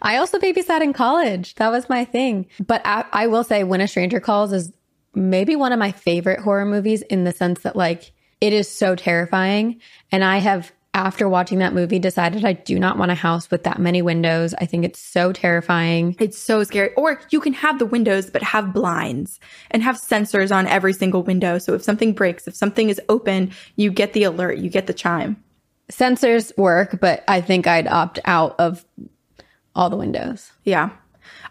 [0.02, 1.54] I also babysat in college.
[1.54, 2.46] That was my thing.
[2.64, 4.72] But I, I will say, When a Stranger Calls is
[5.14, 8.94] maybe one of my favorite horror movies in the sense that, like, it is so
[8.94, 9.80] terrifying.
[10.12, 13.64] And I have, after watching that movie, decided I do not want a house with
[13.64, 14.54] that many windows.
[14.54, 16.16] I think it's so terrifying.
[16.18, 16.94] It's so scary.
[16.94, 19.38] Or you can have the windows, but have blinds
[19.70, 21.58] and have sensors on every single window.
[21.58, 24.94] So if something breaks, if something is open, you get the alert, you get the
[24.94, 25.36] chime.
[25.92, 28.82] Sensors work, but I think I'd opt out of
[29.74, 30.50] all the windows.
[30.64, 30.90] Yeah.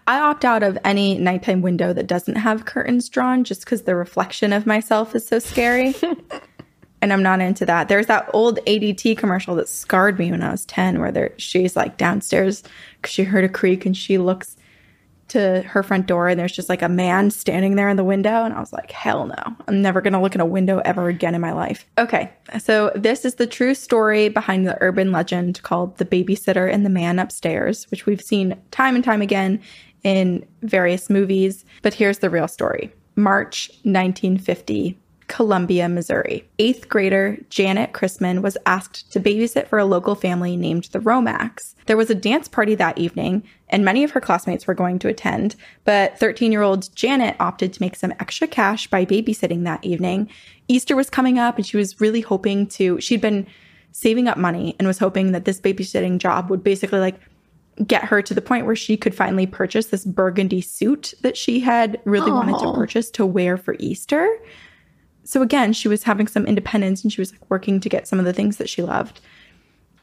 [0.08, 3.96] I opt out of any nighttime window that doesn't have curtains drawn just because the
[3.96, 5.94] reflection of myself is so scary.
[7.06, 7.88] and I'm not into that.
[7.88, 11.76] There's that old ADT commercial that scarred me when I was 10 where there, she's
[11.76, 12.64] like downstairs
[12.98, 14.58] because she heard a creak and she looks
[15.28, 18.44] to her front door and there's just like a man standing there in the window.
[18.44, 21.08] And I was like, hell no, I'm never going to look in a window ever
[21.08, 21.86] again in my life.
[22.00, 22.32] Okay.
[22.58, 26.90] So this is the true story behind the urban legend called The Babysitter and the
[26.90, 29.62] Man Upstairs, which we've seen time and time again
[30.02, 32.92] in various movies, but here's the real story.
[33.16, 36.48] March 1950, Columbia, Missouri.
[36.60, 41.74] Eighth grader Janet Christman was asked to babysit for a local family named the Romacks.
[41.88, 45.08] There was a dance party that evening, and many of her classmates were going to
[45.08, 49.84] attend, but 13 year old Janet opted to make some extra cash by babysitting that
[49.84, 50.30] evening.
[50.68, 53.48] Easter was coming up, and she was really hoping to, she'd been
[53.92, 57.16] saving up money and was hoping that this babysitting job would basically like
[57.86, 61.60] get her to the point where she could finally purchase this burgundy suit that she
[61.60, 62.46] had really Aww.
[62.46, 64.30] wanted to purchase to wear for Easter
[65.26, 68.20] so again, she was having some independence and she was like working to get some
[68.20, 69.20] of the things that she loved.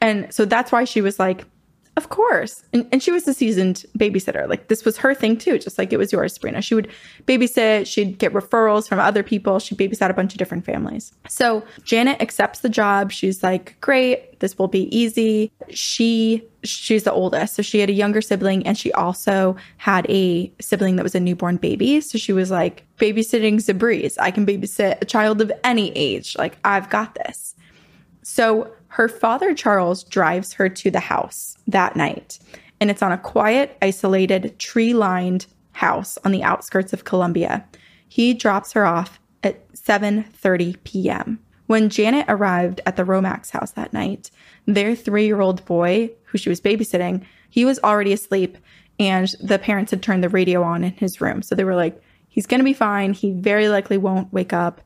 [0.01, 1.45] And so that's why she was like,
[1.95, 2.63] of course.
[2.73, 4.49] And, and she was a seasoned babysitter.
[4.49, 6.61] Like this was her thing too, just like it was yours, Sabrina.
[6.61, 6.89] She would
[7.27, 11.13] babysit, she'd get referrals from other people, she babysat a bunch of different families.
[11.29, 13.11] So Janet accepts the job.
[13.11, 15.51] She's like, great, this will be easy.
[15.69, 20.51] She she's the oldest, so she had a younger sibling and she also had a
[20.61, 22.01] sibling that was a newborn baby.
[22.01, 24.15] So she was like, babysitting Zabriz.
[24.19, 26.35] I can babysit a child of any age.
[26.37, 27.53] Like I've got this.
[28.23, 32.37] So her father, Charles, drives her to the house that night,
[32.79, 37.65] and it's on a quiet, isolated, tree lined house on the outskirts of Columbia.
[38.07, 41.39] He drops her off at 7:30 p.m.
[41.65, 44.29] When Janet arrived at the Romacks house that night,
[44.67, 48.59] their 3-year-old boy, who she was babysitting, he was already asleep
[48.99, 51.41] and the parents had turned the radio on in his room.
[51.41, 53.13] So they were like, he's going to be fine.
[53.13, 54.81] He very likely won't wake up.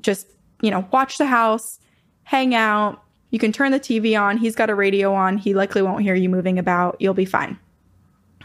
[0.00, 0.28] Just,
[0.62, 1.80] you know, watch the house,
[2.22, 4.38] hang out, you can turn the TV on.
[4.38, 5.38] He's got a radio on.
[5.38, 6.96] He likely won't hear you moving about.
[6.98, 7.58] You'll be fine.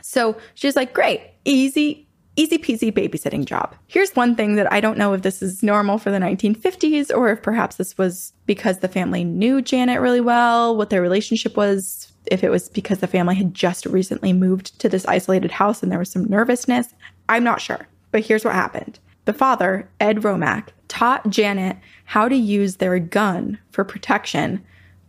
[0.02, 3.76] So she's like, great, easy, easy peasy babysitting job.
[3.88, 7.30] Here's one thing that I don't know if this is normal for the 1950s or
[7.30, 12.12] if perhaps this was because the family knew Janet really well, what their relationship was,
[12.28, 15.92] if it was because the family had just recently moved to this isolated house and
[15.92, 16.94] there was some nervousness.
[17.30, 17.88] I'm not sure.
[18.12, 19.00] But here's what happened.
[19.26, 24.64] The father, Ed Romack, taught Janet how to use their gun for protection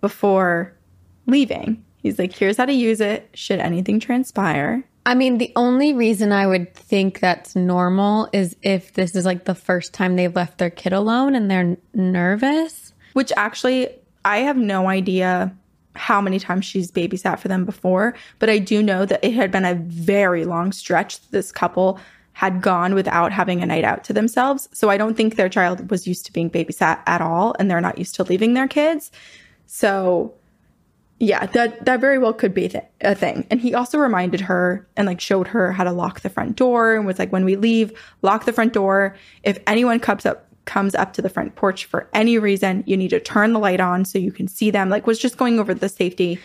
[0.04, 0.76] before
[1.24, 1.82] leaving.
[1.96, 4.84] He's like, here's how to use it should anything transpire.
[5.06, 9.46] I mean, the only reason I would think that's normal is if this is like
[9.46, 12.92] the first time they've left their kid alone and they're nervous.
[13.14, 13.88] Which actually,
[14.26, 15.56] I have no idea
[15.94, 19.50] how many times she's babysat for them before, but I do know that it had
[19.50, 21.98] been a very long stretch this couple
[22.34, 24.68] had gone without having a night out to themselves.
[24.72, 27.80] So I don't think their child was used to being babysat at all and they're
[27.80, 29.10] not used to leaving their kids.
[29.66, 30.34] So
[31.20, 33.46] yeah, that that very well could be th- a thing.
[33.50, 36.94] And he also reminded her and like showed her how to lock the front door
[36.96, 39.16] and was like, when we leave, lock the front door.
[39.42, 43.10] If anyone comes up comes up to the front porch for any reason, you need
[43.10, 44.88] to turn the light on so you can see them.
[44.88, 46.40] Like was just going over the safety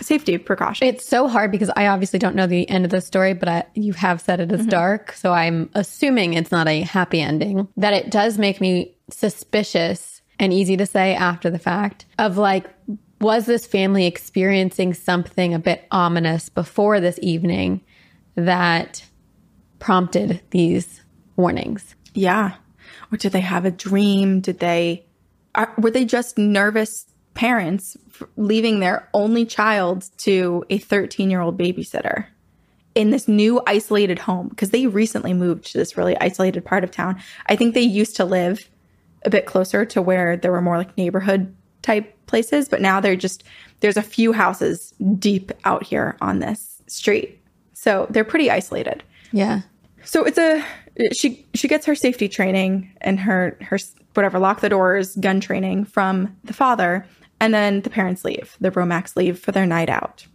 [0.00, 0.94] safety precautions.
[0.94, 3.64] It's so hard because I obviously don't know the end of the story, but I,
[3.74, 4.68] you have said it is mm-hmm.
[4.68, 7.68] dark, so I'm assuming it's not a happy ending.
[7.76, 12.66] That it does make me suspicious and easy to say after the fact of like,
[13.20, 17.82] was this family experiencing something a bit ominous before this evening
[18.34, 19.04] that
[19.78, 21.02] prompted these
[21.36, 21.94] warnings?
[22.14, 22.54] Yeah.
[23.10, 24.40] Or did they have a dream?
[24.40, 25.06] Did they,
[25.54, 27.96] are, were they just nervous parents
[28.36, 32.26] leaving their only child to a 13 year old babysitter?
[32.94, 36.90] in this new isolated home because they recently moved to this really isolated part of
[36.90, 37.20] town.
[37.44, 38.70] I think they used to live
[39.26, 43.16] a bit closer to where there were more like neighborhood type places, but now they're
[43.16, 43.44] just
[43.80, 47.42] there's a few houses deep out here on this street.
[47.74, 49.02] So they're pretty isolated.
[49.32, 49.62] Yeah.
[50.04, 50.64] So it's a
[51.12, 53.78] she she gets her safety training and her her
[54.14, 57.06] whatever lock the doors gun training from the father
[57.40, 58.56] and then the parents leave.
[58.60, 60.26] The Romacks leave for their night out.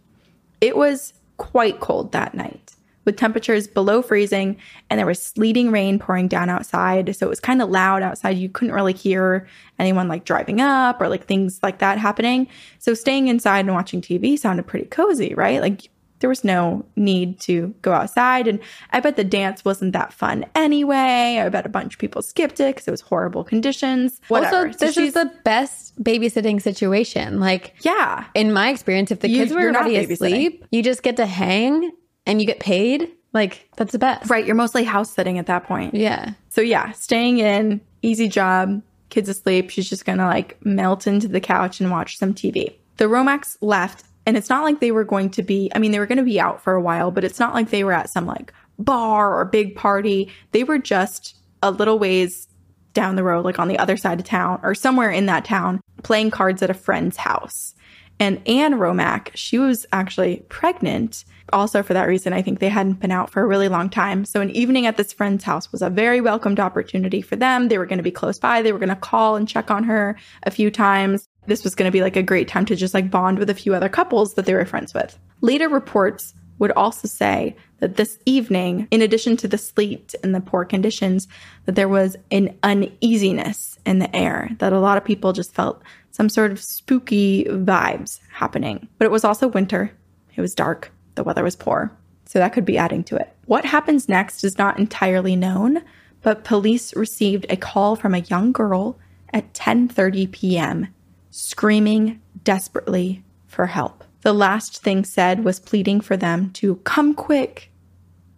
[0.60, 4.56] It was quite cold that night with temperatures below freezing
[4.90, 7.14] and there was sleeting rain pouring down outside.
[7.16, 8.36] So it was kind of loud outside.
[8.36, 9.46] You couldn't really hear
[9.78, 12.48] anyone like driving up or like things like that happening.
[12.78, 15.60] So staying inside and watching TV sounded pretty cozy, right?
[15.60, 15.88] Like
[16.22, 18.46] there was no need to go outside.
[18.48, 18.60] And
[18.90, 21.38] I bet the dance wasn't that fun anyway.
[21.38, 24.20] I bet a bunch of people skipped it because it was horrible conditions.
[24.28, 24.68] Whatever.
[24.68, 27.40] Also, this so is the best babysitting situation.
[27.40, 28.26] Like, yeah.
[28.34, 31.90] In my experience, if the you, kids were already asleep, you just get to hang
[32.26, 34.30] and you get paid, like that's the best.
[34.30, 34.44] Right.
[34.44, 35.94] You're mostly house sitting at that point.
[35.94, 36.34] Yeah.
[36.48, 39.70] So yeah, staying in, easy job, kids asleep.
[39.70, 42.76] She's just gonna like melt into the couch and watch some TV.
[42.98, 45.98] The Romacks left, and it's not like they were going to be, I mean, they
[45.98, 48.26] were gonna be out for a while, but it's not like they were at some
[48.26, 50.30] like bar or big party.
[50.52, 52.48] They were just a little ways
[52.92, 55.80] down the road, like on the other side of town or somewhere in that town,
[56.02, 57.74] playing cards at a friend's house.
[58.20, 63.00] And Anne Romack, she was actually pregnant also for that reason, I think they hadn't
[63.00, 64.24] been out for a really long time.
[64.24, 67.68] So an evening at this friend's house was a very welcomed opportunity for them.
[67.68, 68.62] They were going to be close by.
[68.62, 71.28] They were going to call and check on her a few times.
[71.46, 73.54] This was going to be like a great time to just like bond with a
[73.54, 75.18] few other couples that they were friends with.
[75.40, 80.40] Later reports would also say that this evening, in addition to the sleet and the
[80.40, 81.26] poor conditions,
[81.64, 85.82] that there was an uneasiness in the air, that a lot of people just felt
[86.12, 88.86] some sort of spooky vibes happening.
[88.98, 89.90] But it was also winter.
[90.36, 90.91] It was dark.
[91.14, 91.96] The weather was poor.
[92.24, 93.34] So that could be adding to it.
[93.46, 95.82] What happens next is not entirely known,
[96.22, 98.98] but police received a call from a young girl
[99.32, 100.88] at 10:30 p.m.
[101.30, 104.04] screaming desperately for help.
[104.22, 107.70] The last thing said was pleading for them to come quick.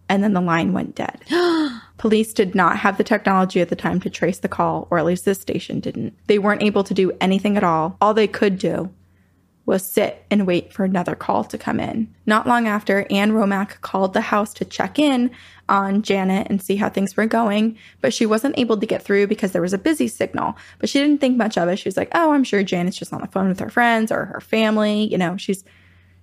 [0.07, 1.23] And then the line went dead.
[1.97, 5.05] Police did not have the technology at the time to trace the call, or at
[5.05, 6.15] least this station didn't.
[6.27, 7.97] They weren't able to do anything at all.
[8.01, 8.91] All they could do
[9.65, 12.13] was sit and wait for another call to come in.
[12.25, 15.31] Not long after, Anne Romack called the house to check in
[15.67, 19.25] on Janet and see how things were going, but she wasn't able to get through
[19.25, 20.55] because there was a busy signal.
[20.77, 21.77] But she didn't think much of it.
[21.79, 24.25] She was like, "Oh, I'm sure Janet's just on the phone with her friends or
[24.25, 25.63] her family, you know, she's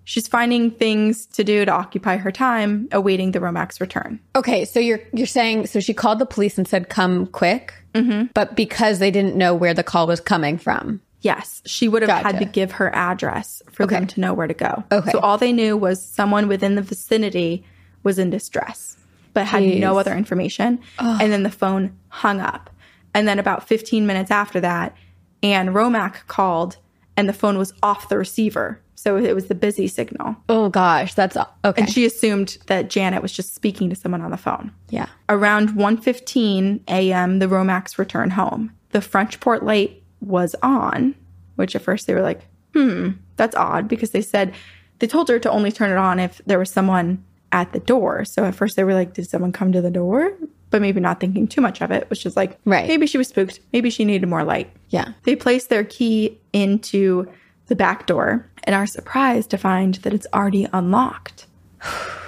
[0.04, 4.78] she's finding things to do to occupy her time awaiting the Romack's return." Okay, so
[4.78, 8.26] you're you're saying so she called the police and said come quick, Mm-hmm.
[8.34, 11.00] but because they didn't know where the call was coming from.
[11.22, 14.54] Yes, she would have had to give her address for them to know where to
[14.54, 14.84] go.
[14.92, 15.10] Okay.
[15.10, 17.64] So all they knew was someone within the vicinity
[18.02, 18.96] was in distress,
[19.32, 20.80] but had no other information.
[20.98, 22.70] And then the phone hung up.
[23.14, 24.96] And then about 15 minutes after that,
[25.42, 26.76] Anne Romack called
[27.16, 28.80] and the phone was off the receiver.
[28.94, 30.36] So it was the busy signal.
[30.48, 31.82] Oh gosh, that's okay.
[31.82, 34.72] And she assumed that Janet was just speaking to someone on the phone.
[34.90, 35.06] yeah.
[35.28, 38.72] Around 1:15 a.m., the Romacks return home.
[38.90, 41.14] The French port light was on,
[41.56, 42.40] which at first they were like,
[42.74, 44.54] "Hmm, that's odd," because they said
[44.98, 48.24] they told her to only turn it on if there was someone at the door.
[48.24, 50.32] So at first they were like, "Did someone come to the door?"
[50.70, 52.88] But maybe not thinking too much of it, which is like, Right.
[52.88, 53.60] maybe she was spooked.
[53.74, 54.70] Maybe she needed more light.
[54.88, 55.12] Yeah.
[55.24, 57.28] They place their key into
[57.66, 61.46] the back door and are surprised to find that it's already unlocked.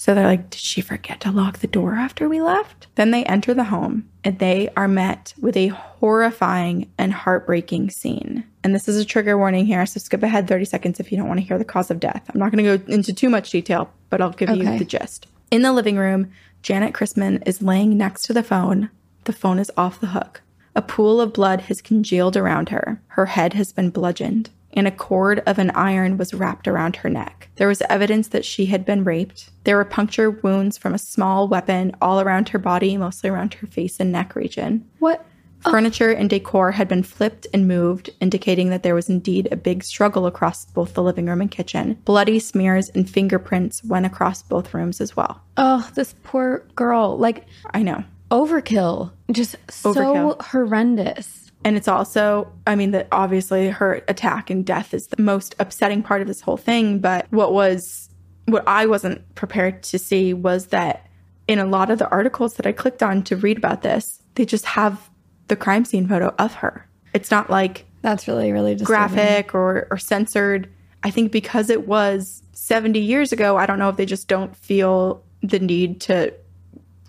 [0.00, 2.86] So they're like, Did she forget to lock the door after we left?
[2.94, 8.46] Then they enter the home and they are met with a horrifying and heartbreaking scene.
[8.64, 11.28] And this is a trigger warning here, so skip ahead 30 seconds if you don't
[11.28, 12.30] want to hear the cause of death.
[12.32, 15.26] I'm not going to go into too much detail, but I'll give you the gist.
[15.50, 16.30] In the living room,
[16.62, 18.88] Janet Christman is laying next to the phone.
[19.24, 20.40] The phone is off the hook.
[20.74, 23.02] A pool of blood has congealed around her.
[23.08, 27.10] Her head has been bludgeoned, and a cord of an iron was wrapped around her
[27.10, 27.48] neck.
[27.56, 29.50] There was evidence that she had been raped.
[29.64, 33.66] There were puncture wounds from a small weapon all around her body, mostly around her
[33.66, 34.88] face and neck region.
[34.98, 35.26] What?
[35.62, 39.84] Furniture and decor had been flipped and moved, indicating that there was indeed a big
[39.84, 41.98] struggle across both the living room and kitchen.
[42.06, 45.42] Bloody smears and fingerprints went across both rooms as well.
[45.58, 47.18] Oh, this poor girl.
[47.18, 48.04] Like I know.
[48.30, 49.12] overkill.
[49.30, 50.42] Just so Overkill.
[50.46, 51.39] horrendous.
[51.64, 56.02] And it's also, I mean, that obviously her attack and death is the most upsetting
[56.02, 56.98] part of this whole thing.
[57.00, 58.08] But what was,
[58.46, 61.06] what I wasn't prepared to see was that
[61.48, 64.46] in a lot of the articles that I clicked on to read about this, they
[64.46, 65.10] just have
[65.48, 66.88] the crime scene photo of her.
[67.12, 69.14] It's not like That's really, really disturbing.
[69.14, 70.72] graphic or, or censored.
[71.02, 74.56] I think because it was 70 years ago, I don't know if they just don't
[74.56, 76.32] feel the need to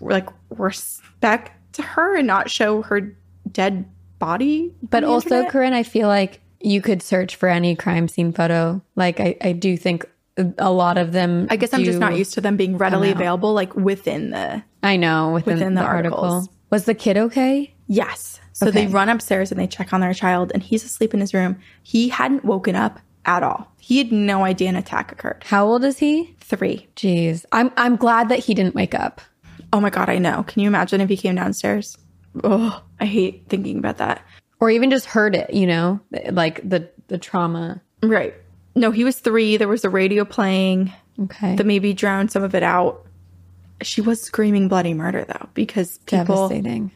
[0.00, 3.16] like respect to her and not show her
[3.50, 3.88] dead
[4.22, 4.72] body.
[4.88, 5.50] But also, internet.
[5.50, 8.80] Corinne, I feel like you could search for any crime scene photo.
[8.94, 10.06] Like, I, I do think
[10.58, 11.48] a lot of them.
[11.50, 14.62] I guess I'm just not used to them being readily available, like within the.
[14.82, 16.48] I know within, within the, the article.
[16.70, 17.74] Was the kid okay?
[17.88, 18.40] Yes.
[18.52, 21.34] So they run upstairs and they check on their child, and he's asleep in his
[21.34, 21.58] room.
[21.82, 23.72] He hadn't woken up at all.
[23.80, 25.42] He had no idea an attack occurred.
[25.44, 26.36] How old is he?
[26.38, 26.86] Three.
[26.94, 29.20] Jeez, I'm I'm glad that he didn't wake up.
[29.72, 30.44] Oh my God, I know.
[30.44, 31.98] Can you imagine if he came downstairs?
[32.44, 34.22] Oh, I hate thinking about that.
[34.60, 35.52] or even just heard it.
[35.52, 37.80] You know, like the the trauma.
[38.02, 38.34] Right.
[38.74, 39.56] No, he was three.
[39.56, 43.04] There was a radio playing Okay, that maybe drowned some of it out.
[43.82, 46.90] She was screaming bloody murder though, because people devastating.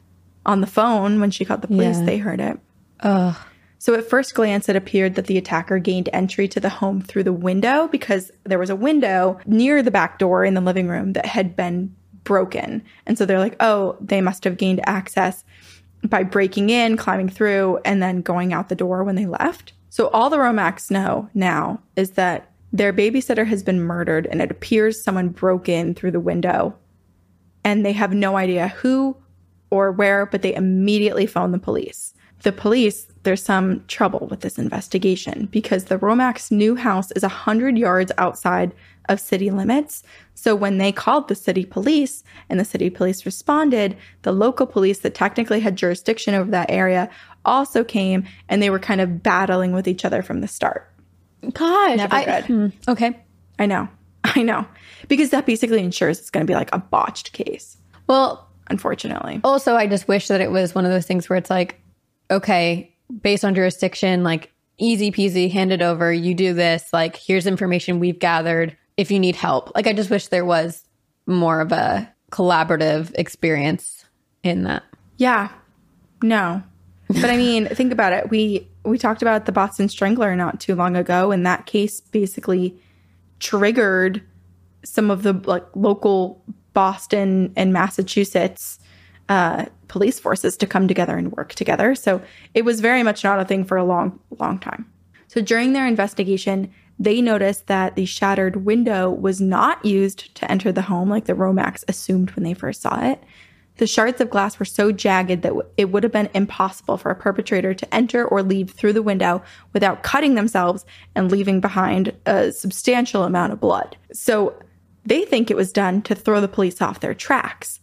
[0.47, 2.05] on the phone when she called the police, Yeah.
[2.05, 2.59] they heard it.
[3.01, 3.37] Ugh.
[3.79, 7.25] So at first glance, it appeared that the attacker gained entry to the home through
[7.25, 11.13] the window because there was a window near the back door in the living room
[11.15, 11.95] that had been
[12.27, 12.85] broken.
[13.07, 15.45] And so they're like, oh, they must have gained access
[16.05, 19.73] by breaking in, climbing through, and then going out the door when they left.
[19.89, 24.51] So all the Romacks know now is that their babysitter has been murdered and it
[24.51, 26.77] appears someone broke in through the window
[27.65, 29.17] and they have no idea who
[29.71, 32.13] or where, but they immediately phone the police.
[32.43, 37.77] The police there's some trouble with this investigation because the Romacks new house is 100
[37.77, 38.73] yards outside
[39.09, 40.03] of city limits.
[40.35, 44.99] So when they called the city police and the city police responded, the local police
[45.01, 47.09] that technically had jurisdiction over that area
[47.45, 50.93] also came and they were kind of battling with each other from the start.
[51.53, 52.45] Gosh, Never I- good.
[52.45, 53.17] hmm, okay.
[53.59, 53.89] I know.
[54.25, 54.67] I know.
[55.09, 57.77] Because that basically ensures it's going to be like a botched case,
[58.09, 59.41] Well, unfortunately.
[59.45, 61.81] also, I just wish that it was one of those things where it's like,
[62.31, 62.93] okay,
[63.23, 66.13] based on jurisdiction, like easy peasy, hand it over.
[66.13, 66.93] You do this.
[66.93, 68.77] Like, here's information we've gathered.
[68.97, 70.85] If you need help, like, I just wish there was
[71.27, 74.05] more of a collaborative experience
[74.43, 74.83] in that.
[75.17, 75.51] Yeah.
[76.23, 76.63] No.
[77.09, 78.31] But I mean, think about it.
[78.31, 82.77] We we talked about the Boston Strangler not too long ago and that case basically
[83.41, 84.23] triggered
[84.85, 86.43] some of the like local
[86.73, 88.79] Boston and Massachusetts
[89.29, 91.95] uh, police forces to come together and work together.
[91.95, 92.23] So
[92.55, 94.91] it was very much not a thing for a long, long time.
[95.29, 100.73] So during their investigation, they noticed that the shattered window was not used to enter
[100.73, 103.23] the home like the Romacks assumed when they first saw it.
[103.79, 107.15] The shards of glass were so jagged that it would have been impossible for a
[107.15, 109.43] perpetrator to enter or leave through the window
[109.75, 113.97] without cutting themselves and leaving behind a substantial amount of blood.
[114.13, 114.59] So
[115.05, 117.81] they think it was done to throw the police off their tracks,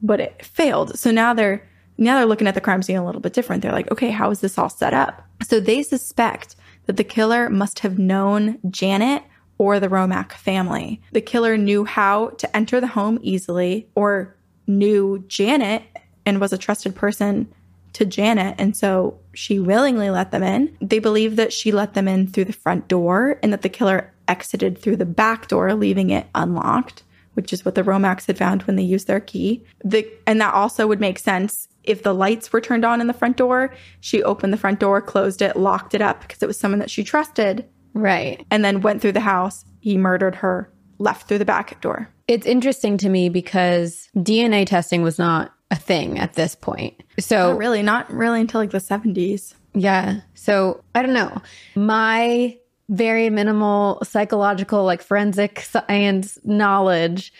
[0.00, 0.96] but it failed.
[0.98, 3.62] So now they're now they're looking at the crime scene a little bit different.
[3.62, 5.24] They're like, okay, how is this all set up?
[5.44, 9.22] So they suspect that the killer must have known Janet
[9.58, 11.00] or the Romack family.
[11.12, 14.34] The killer knew how to enter the home easily or
[14.66, 15.82] knew Janet
[16.26, 17.52] and was a trusted person
[17.92, 18.56] to Janet.
[18.58, 20.76] And so she willingly let them in.
[20.80, 24.12] They believe that she let them in through the front door and that the killer
[24.26, 27.04] exited through the back door, leaving it unlocked,
[27.34, 29.64] which is what the Romacks had found when they used their key.
[29.84, 33.12] The, and that also would make sense if the lights were turned on in the
[33.12, 33.74] front door.
[34.00, 36.90] She opened the front door, closed it, locked it up because it was someone that
[36.90, 38.44] she trusted, Right.
[38.50, 39.64] and then went through the house.
[39.80, 42.08] He murdered her, left through the back door.
[42.26, 47.02] It's interesting to me because DNA testing was not a thing at this point.
[47.18, 49.54] So, Not really, not really until like the 70s.
[49.74, 50.20] yeah.
[50.34, 51.40] So, I don't know.
[51.74, 52.56] My
[52.88, 57.32] very minimal psychological, like forensic science knowledge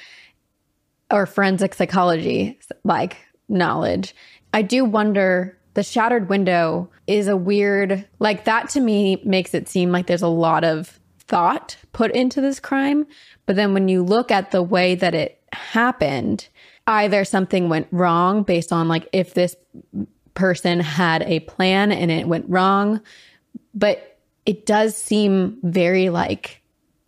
[1.11, 3.19] or forensic psychology, like
[3.49, 4.15] knowledge,
[4.55, 9.69] I do wonder the shattered window is a weird, like that to me makes it
[9.69, 13.05] seem like there's a lot of thought put into this crime.
[13.47, 16.49] But then when you look at the way that it happened,
[16.87, 19.57] either something went wrong based on like if this
[20.35, 23.01] person had a plan and it went wrong,
[23.75, 26.63] but it does seem very like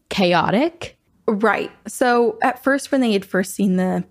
[0.09, 0.99] chaotic.
[1.29, 1.71] Right.
[1.87, 4.05] So at first, when they had first seen the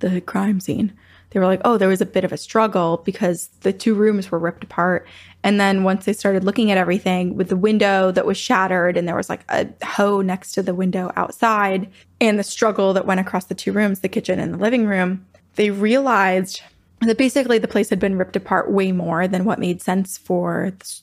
[0.00, 0.92] the crime scene,
[1.30, 4.30] they were like, "Oh, there was a bit of a struggle because the two rooms
[4.30, 5.06] were ripped apart."
[5.42, 9.06] And then once they started looking at everything with the window that was shattered, and
[9.06, 11.88] there was like a hoe next to the window outside,
[12.20, 15.26] and the struggle that went across the two rooms, the kitchen and the living room,
[15.56, 16.62] they realized
[17.00, 20.72] that basically the place had been ripped apart way more than what made sense for
[20.78, 21.00] the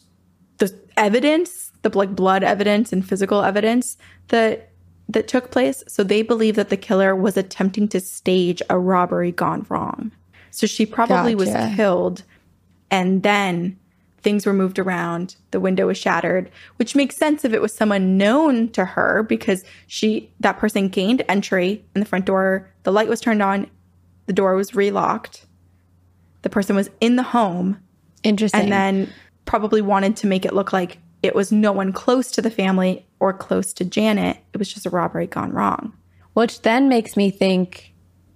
[0.57, 3.97] the evidence, the like blood evidence and physical evidence
[4.29, 4.69] that
[5.09, 5.83] that took place.
[5.87, 10.11] So they believe that the killer was attempting to stage a robbery gone wrong.
[10.51, 12.23] So she probably was killed
[12.89, 13.77] and then
[14.21, 18.17] things were moved around, the window was shattered, which makes sense if it was someone
[18.17, 23.07] known to her because she that person gained entry in the front door, the light
[23.07, 23.69] was turned on,
[24.25, 25.45] the door was relocked.
[26.41, 27.79] The person was in the home
[28.23, 28.61] Interesting.
[28.61, 29.13] and then
[29.45, 33.05] probably wanted to make it look like it was no one close to the family
[33.19, 34.37] or close to Janet.
[34.53, 35.93] It was just a robbery gone wrong.
[36.33, 37.93] which then makes me think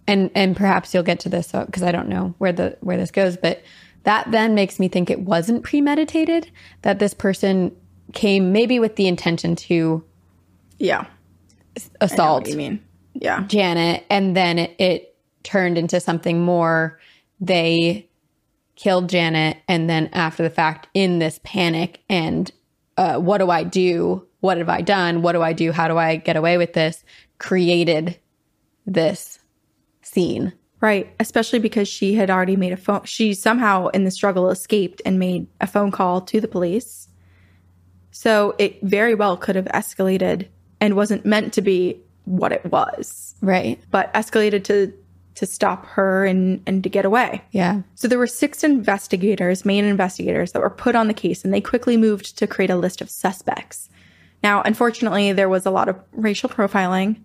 [0.08, 2.98] and and perhaps you'll get to this uh, because i don't know where the where
[2.98, 3.62] this goes but
[4.04, 6.50] that then makes me think it wasn't premeditated
[6.82, 7.76] that this person
[8.14, 10.04] came maybe with the intention to
[10.80, 11.06] Yeah.
[12.02, 12.84] assault you mean?
[13.14, 13.44] Yeah.
[13.48, 17.00] janet and then it, it turned into something more
[17.42, 18.10] they
[18.76, 22.52] killed janet and then after the fact in this panic and
[23.00, 25.98] uh, what do i do what have i done what do i do how do
[25.98, 27.04] i get away with this
[27.38, 28.20] created
[28.86, 29.40] this
[30.02, 31.14] scene Right.
[31.20, 33.04] Especially because she had already made a phone.
[33.04, 37.10] She somehow in the struggle escaped and made a phone call to the police.
[38.12, 40.48] So it very well could have escalated
[40.80, 44.94] and wasn't meant to be what it was, right but escalated to
[45.40, 47.42] to stop her and and to get away.
[47.52, 51.54] yeah So there were six investigators, main investigators, that were put on the case, and
[51.54, 53.90] they quickly moved to create a list of suspects.
[54.44, 57.22] Now, unfortunately, there was a lot of racial profiling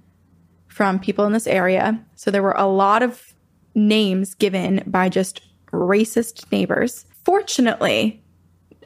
[0.68, 2.00] from people in this area.
[2.14, 3.34] So there were a lot of
[3.74, 5.40] names given by just
[5.72, 7.06] racist neighbors.
[7.24, 8.22] Fortunately,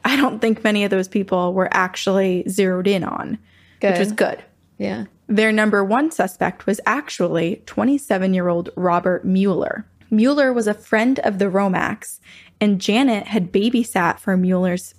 [0.03, 3.37] I don't think many of those people were actually zeroed in on,
[3.79, 3.91] Good.
[3.91, 4.43] which was good.
[4.79, 5.05] Yeah.
[5.29, 9.85] Their number one suspect was actually 27 year old Robert Mueller.
[10.09, 12.19] Mueller was a friend of the Romacks,
[12.59, 14.95] and Janet had babysat for Mueller's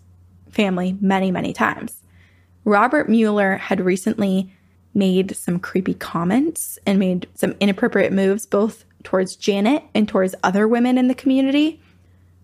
[0.49, 2.05] family many, many times.
[2.65, 4.55] Robert Mueller had recently
[4.95, 10.69] made some creepy comments and made some inappropriate moves both towards Janet and towards other
[10.69, 11.83] women in the community.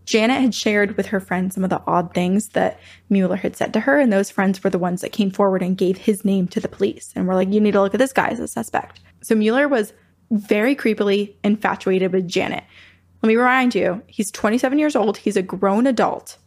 [0.06, 2.78] Janet had shared with her friends some of the odd things that
[3.10, 5.76] Mueller had said to her, and those friends were the ones that came forward and
[5.76, 8.12] gave his name to the police and were like, You need to look at this
[8.12, 9.00] guy as a suspect.
[9.20, 9.92] So Mueller was
[10.30, 12.64] very creepily infatuated with Janet.
[13.22, 16.38] Let me remind you, he's 27 years old, he's a grown adult.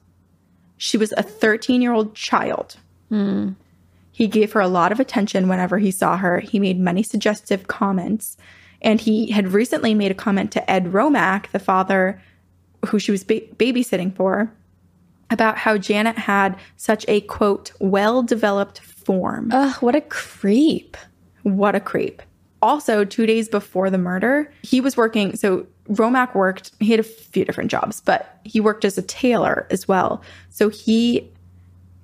[0.77, 2.77] She was a 13 year old child.
[3.09, 3.51] Hmm.
[4.13, 6.39] He gave her a lot of attention whenever he saw her.
[6.39, 8.37] He made many suggestive comments.
[8.81, 12.21] And he had recently made a comment to Ed Romack, the father
[12.87, 14.51] who she was ba- babysitting for,
[15.29, 19.49] about how Janet had such a quote, well developed form.
[19.51, 20.97] Ugh, what a creep.
[21.43, 22.21] What a creep.
[22.61, 25.35] Also, two days before the murder, he was working.
[25.35, 29.65] So, Romack worked, he had a few different jobs, but he worked as a tailor
[29.71, 30.21] as well.
[30.49, 31.31] So, he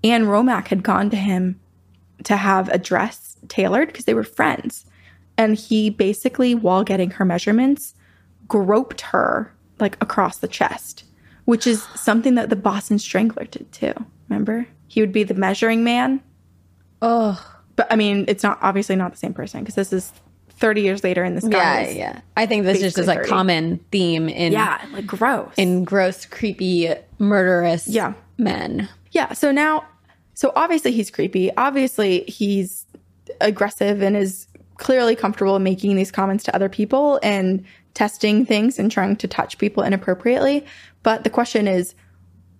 [0.03, 1.59] and Romack had gone to him
[2.23, 4.86] to have a dress tailored because they were friends.
[5.38, 7.93] And he basically, while getting her measurements,
[8.47, 11.03] groped her like across the chest,
[11.45, 13.93] which is something that the Boston Strangler did too.
[14.30, 14.67] Remember?
[14.88, 16.21] He would be the measuring man.
[17.01, 17.38] Ugh.
[17.76, 20.13] But I mean, it's not obviously not the same person because this is
[20.51, 21.82] 30 years later in this Yeah, guy.
[21.82, 22.21] is- yeah.
[22.38, 23.30] I think this is just basically like 30.
[23.30, 25.51] common theme in Yeah, like gross.
[25.57, 28.13] in gross, creepy, murderous Yeah.
[28.38, 28.88] men.
[29.11, 29.34] Yeah.
[29.34, 29.84] So now,
[30.34, 31.53] so obviously he's creepy.
[31.57, 32.86] Obviously he's
[33.41, 34.47] aggressive and is
[34.78, 37.63] clearly comfortable making these comments to other people and
[37.95, 40.63] testing things and trying to touch people inappropriately.
[41.01, 41.95] But the question is,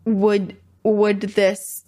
[0.06, 1.84] would would this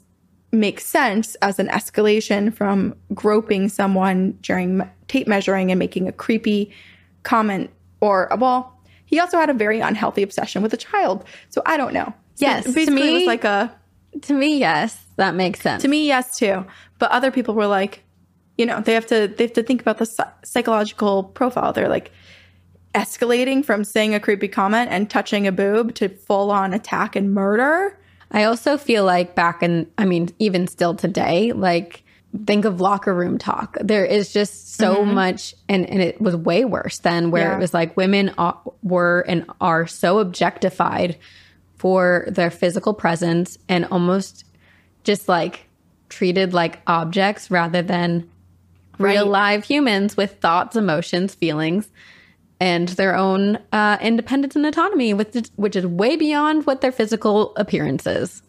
[0.52, 6.72] make sense as an escalation from groping someone during tape measuring and making a creepy
[7.24, 7.70] comment
[8.02, 8.74] or a well ball?
[9.06, 12.46] he also had a very unhealthy obsession with a child so i don't know So
[12.46, 13.74] Yes, to basically it was me- like a
[14.24, 15.82] To me, yes, that makes sense.
[15.84, 16.66] to me, yes, too.
[17.00, 18.04] But other people were like,
[18.58, 20.08] you know, they have to they have to think about the
[20.44, 21.72] psychological profile.
[21.74, 22.12] They're like
[22.98, 27.34] escalating from saying a creepy comment and touching a boob to full on attack and
[27.34, 27.98] murder.
[28.32, 32.04] I also feel like back in, I mean, even still today, like
[32.46, 33.78] think of locker room talk.
[33.82, 37.52] There is just so much, and, and it was way worse than where Mm-hmm.
[37.52, 37.58] Yeah.
[37.58, 41.18] it was like women are, were and are so objectified
[41.78, 44.44] for their physical presence and almost
[45.04, 45.68] just like
[46.10, 48.30] treated like objects rather than
[48.98, 51.88] real live humans with thoughts, emotions, feelings,
[52.60, 56.92] and their own uh, independence and autonomy, which is, which is way beyond what their
[56.92, 58.42] physical appearance is.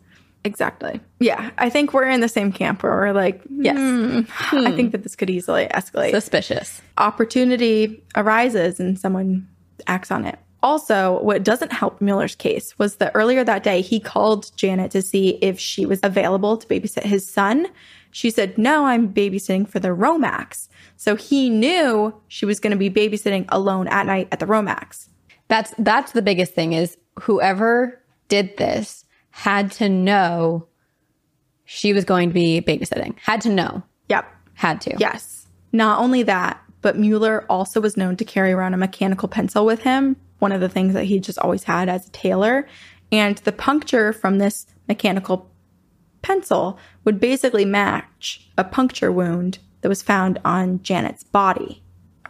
[0.45, 1.01] Exactly.
[1.21, 3.77] Yeah, I think we're in the same camp where we're like, Yes.
[3.77, 4.21] "Hmm,
[4.67, 6.13] I think that this could easily escalate.
[6.13, 6.81] Suspicious.
[6.97, 9.47] opportunity arises and someone
[9.87, 10.39] acts on it.
[10.63, 15.03] Also, what doesn't help Mueller's case was that earlier that day, he called Janet to
[15.03, 17.67] see if she was available to babysit his son.
[18.11, 20.69] She said, No, I'm babysitting for the Romacks.
[20.97, 25.09] So he knew she was going to be babysitting alone at night at the Romacks.
[25.49, 30.67] That's that's the biggest thing is whoever did this had to know
[31.65, 33.17] she was going to be babysitting.
[33.21, 33.83] Had to know.
[34.09, 34.27] Yep.
[34.55, 34.97] Had to.
[34.99, 35.47] Yes.
[35.73, 39.83] Not only that, but Mueller also was known to carry around a mechanical pencil with
[39.83, 42.67] him, one of the things that he just always had as a tailor.
[43.13, 45.51] And the puncture from this mechanical
[46.23, 51.83] pencil would basically match a puncture wound that was found on Janet's body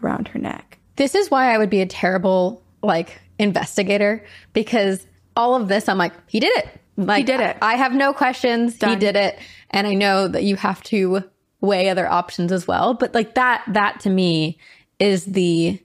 [0.03, 0.79] around her neck.
[0.97, 5.99] This is why I would be a terrible like investigator because all of this I'm
[5.99, 6.69] like he did it.
[6.97, 7.57] Like did it.
[7.63, 8.75] I have no questions.
[8.75, 9.39] He did it.
[9.71, 11.23] And I know that you have to
[11.61, 14.59] weigh other options as well, but like that that to me
[14.99, 15.81] is the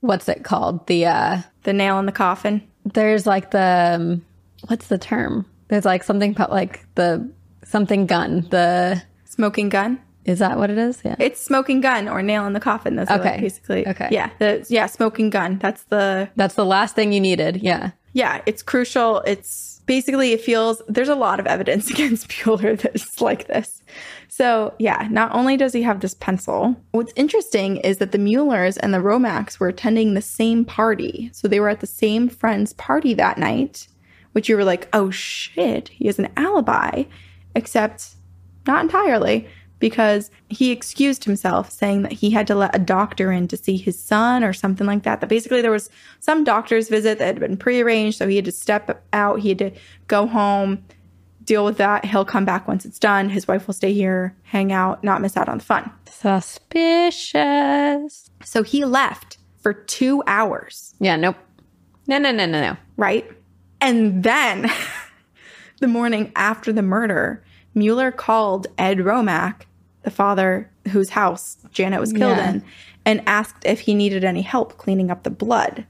[0.00, 0.86] what's it called?
[0.86, 2.62] The uh The nail in the coffin.
[2.84, 4.24] there's like the um,
[4.68, 5.46] what's the term?
[5.70, 7.30] There's like something about like the
[7.64, 8.46] something gun.
[8.50, 9.98] The Smoking gun.
[10.24, 11.00] is that what it is?
[11.04, 11.16] Yeah.
[11.18, 12.96] It's smoking gun or nail in the coffin.
[12.96, 13.40] Those are like Okay.
[13.40, 13.88] basically.
[13.88, 14.08] Okay.
[14.10, 14.30] Yeah.
[14.38, 14.86] The, yeah.
[14.86, 15.58] Smoking gun.
[15.58, 17.56] That's the That's the last thing you needed.
[17.62, 17.92] Yeah.
[18.12, 19.20] yeah, it's crucial.
[19.20, 23.82] It's basically it feels there's a lot of evidence against Bueller that's like this.
[24.28, 28.76] So yeah, not only does he have this pencil, what's interesting is that the Muellers
[28.78, 31.30] and the Romacks were attending the same party.
[31.32, 33.86] So they were at the same friend's party that night,
[34.32, 37.04] which you were like, oh shit, he has an alibi.
[37.54, 38.14] Except
[38.66, 39.48] not entirely,
[39.80, 43.76] because he excused himself, saying that he had to let a doctor in to see
[43.76, 45.20] his son or something like that.
[45.20, 45.88] That basically there was
[46.20, 49.58] some doctor's visit that had been prearranged, so he had to step out, he had
[49.58, 49.72] to
[50.06, 50.84] go home,
[51.44, 52.04] deal with that.
[52.04, 53.30] He'll come back once it's done.
[53.30, 55.90] His wife will stay here, hang out, not miss out on the fun.
[56.08, 57.40] Suspicious.
[58.44, 61.36] So he left for two hours, Yeah, nope.
[62.06, 62.76] No, no, no, no, no.
[62.96, 63.28] right?
[63.80, 64.70] And then
[65.80, 67.42] the morning after the murder,
[67.74, 69.66] Mueller called Ed Romack,
[70.02, 72.50] the father whose house Janet was killed Yeah.
[72.50, 72.64] in,
[73.04, 75.86] and asked if he needed any help cleaning up the blood.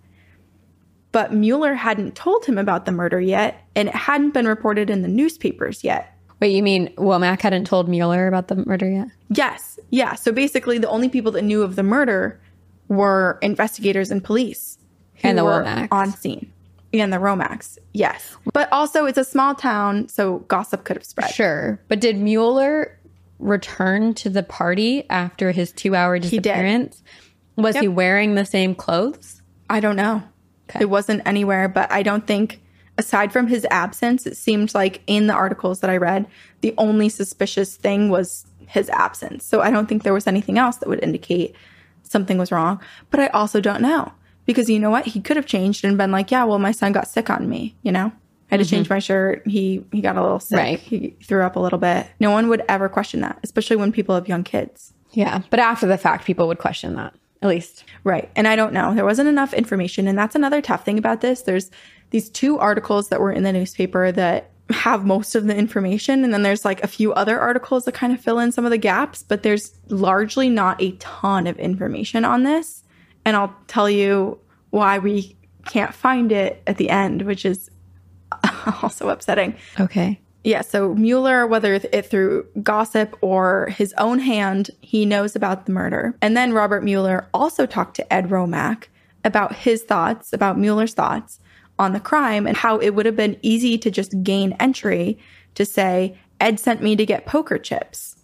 [1.12, 5.02] But Mueller hadn't told him about the murder yet, and it hadn't been reported in
[5.02, 6.14] the newspapers yet.
[6.40, 9.08] Wait, you mean Romack hadn't told Mueller about the murder yet?
[9.28, 9.78] Yes.
[9.90, 10.14] Yeah.
[10.14, 12.40] So basically, the only people that knew of the murder
[12.88, 14.78] were investigators and police
[15.16, 15.88] who And the were Romacks.
[15.90, 16.52] on scene.
[16.92, 17.78] And the Romacks.
[17.92, 18.36] Yes.
[18.52, 21.30] But also, it's a small town, so gossip could have spread.
[21.30, 21.80] Sure.
[21.86, 22.98] But did Mueller
[23.38, 27.02] return to the party after his two hour disappearance?
[27.56, 29.40] Was he wearing the same clothes?
[29.68, 30.22] I don't know.
[30.68, 30.80] Okay.
[30.80, 32.60] It wasn't anywhere, but I don't think,
[32.98, 36.26] aside from his absence, it seemed like in the articles that I read,
[36.60, 39.44] the only suspicious thing was his absence.
[39.44, 41.54] So I don't think there was anything else that would indicate
[42.02, 42.80] something was wrong.
[43.10, 44.12] But I also don't know
[44.50, 45.06] because you know what?
[45.06, 47.76] He could have changed and been like, yeah, well, my son got sick on me,
[47.82, 48.12] you know?
[48.50, 48.94] I had to change mm-hmm.
[48.94, 49.46] my shirt.
[49.46, 50.58] He he got a little sick.
[50.58, 50.78] Right.
[50.80, 52.08] He threw up a little bit.
[52.18, 54.92] No one would ever question that, especially when people have young kids.
[55.12, 55.42] Yeah.
[55.50, 57.84] But after the fact, people would question that, at least.
[58.02, 58.28] Right.
[58.34, 58.92] And I don't know.
[58.94, 60.08] There wasn't enough information.
[60.08, 61.42] And that's another tough thing about this.
[61.42, 61.70] There's
[62.10, 66.24] these two articles that were in the newspaper that have most of the information.
[66.24, 68.70] And then there's like a few other articles that kind of fill in some of
[68.70, 72.84] the gaps, but there's largely not a ton of information on this.
[73.24, 74.38] And I'll tell you
[74.70, 77.70] why we can't find it at the end, which is
[78.82, 79.56] also upsetting.
[79.78, 80.20] Okay.
[80.42, 85.72] Yeah, so Mueller, whether it through gossip or his own hand, he knows about the
[85.72, 86.16] murder.
[86.22, 88.88] And then Robert Mueller also talked to Ed Romack
[89.22, 91.40] about his thoughts, about Mueller's thoughts
[91.78, 95.18] on the crime and how it would have been easy to just gain entry
[95.56, 98.16] to say, Ed sent me to get poker chips.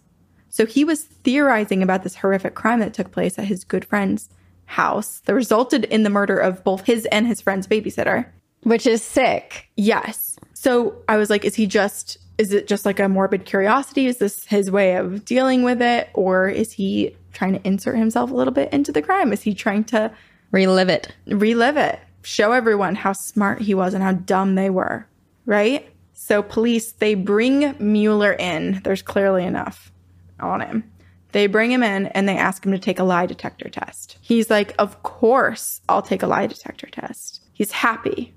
[0.49, 4.29] So he was theorizing about this horrific crime that took place at his good friend's
[4.67, 8.27] house that resulted in the murder of both his and his friend's babysitter.
[8.63, 9.69] Which is sick.
[9.75, 10.37] Yes.
[10.53, 14.07] So I was like, is he just, is it just like a morbid curiosity?
[14.07, 16.09] Is this his way of dealing with it?
[16.13, 19.33] Or is he trying to insert himself a little bit into the crime?
[19.33, 20.11] Is he trying to
[20.51, 21.13] Relive it.
[21.27, 21.99] relive it?
[22.23, 25.07] Show everyone how smart he was and how dumb they were,
[25.45, 25.89] right?
[26.13, 28.81] So police, they bring Mueller in.
[28.83, 29.91] There's clearly enough
[30.39, 30.91] on him.
[31.31, 34.17] They bring him in and they ask him to take a lie detector test.
[34.21, 37.41] He's like, Of course, I'll take a lie detector test.
[37.53, 38.33] He's happy.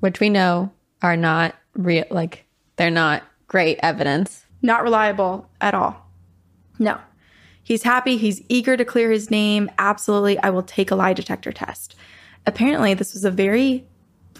[0.00, 0.72] Which we know
[1.02, 4.46] are not real, like, they're not great evidence.
[4.62, 6.08] Not reliable at all.
[6.78, 6.98] No.
[7.62, 8.16] He's happy.
[8.16, 9.70] He's eager to clear his name.
[9.78, 10.38] Absolutely.
[10.38, 11.94] I will take a lie detector test.
[12.46, 13.86] Apparently, this was a very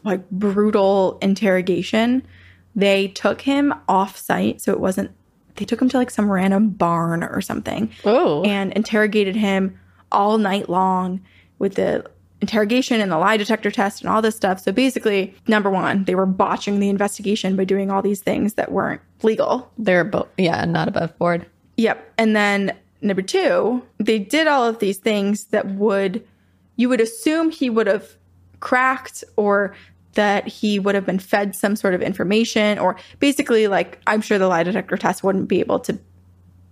[0.04, 2.26] like brutal interrogation.
[2.74, 4.60] They took him off site.
[4.60, 5.12] So it wasn't,
[5.56, 8.42] they took him to like some random barn or something Oh.
[8.44, 9.78] and interrogated him
[10.10, 11.20] all night long
[11.58, 12.04] with the
[12.40, 14.58] interrogation and the lie detector test and all this stuff.
[14.60, 18.72] So basically, number one, they were botching the investigation by doing all these things that
[18.72, 19.70] weren't legal.
[19.78, 21.46] They're both, yeah, not above board.
[21.76, 22.12] Yep.
[22.18, 26.26] And then number two, they did all of these things that would,
[26.76, 28.16] you would assume he would have
[28.60, 29.74] cracked or
[30.14, 34.38] that he would have been fed some sort of information or basically like I'm sure
[34.38, 35.98] the lie detector test wouldn't be able to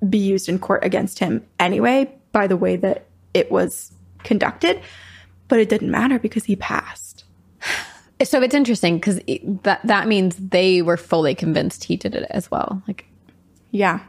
[0.09, 3.93] be used in court against him anyway by the way that it was
[4.25, 4.81] conducted,
[5.49, 7.25] but it didn't matter because he passed.
[8.23, 9.19] So it's interesting because
[9.63, 13.07] that that means they were fully convinced he did it as well, like
[13.71, 14.01] Yeah.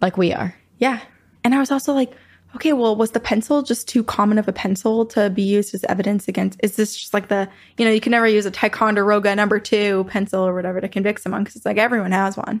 [0.00, 0.54] like we are.
[0.78, 1.00] Yeah.
[1.42, 2.12] And I was also like,
[2.54, 5.84] okay, well, was the pencil just too common of a pencil to be used as
[5.84, 6.60] evidence against?
[6.62, 10.04] Is this just like the, you know, you can never use a Ticonderoga number two
[10.10, 12.60] pencil or whatever to convict someone because it's like everyone has one.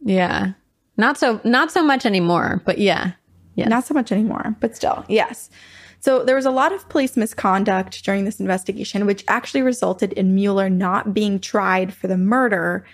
[0.00, 0.52] Yeah,
[0.96, 3.12] not so not so much anymore, but yeah,
[3.54, 3.68] yeah.
[3.68, 5.50] Not so much anymore, but still, yes.
[6.00, 10.34] So there was a lot of police misconduct during this investigation, which actually resulted in
[10.34, 12.84] Mueller not being tried for the murder.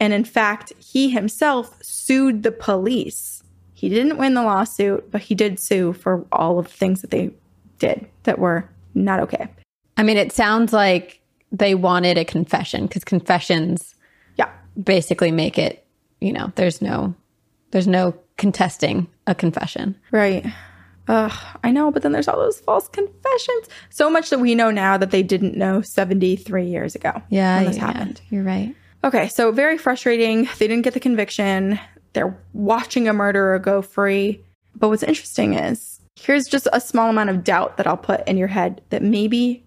[0.00, 3.39] And in fact, he himself sued the police.
[3.80, 7.10] He didn't win the lawsuit, but he did sue for all of the things that
[7.10, 7.30] they
[7.78, 9.48] did that were not okay.
[9.96, 11.18] I mean, it sounds like
[11.50, 13.94] they wanted a confession because confessions
[14.36, 14.50] Yeah.
[14.84, 15.86] basically make it,
[16.20, 17.14] you know, there's no
[17.70, 19.96] there's no contesting a confession.
[20.12, 20.44] Right.
[21.08, 21.32] Ugh,
[21.64, 23.68] I know, but then there's all those false confessions.
[23.88, 27.78] So much that we know now that they didn't know 73 years ago when this
[27.78, 28.20] happened.
[28.28, 28.74] You're right.
[29.04, 30.48] Okay, so very frustrating.
[30.58, 31.80] They didn't get the conviction.
[32.12, 34.44] They're watching a murderer go free.
[34.74, 38.36] But what's interesting is here's just a small amount of doubt that I'll put in
[38.36, 39.64] your head that maybe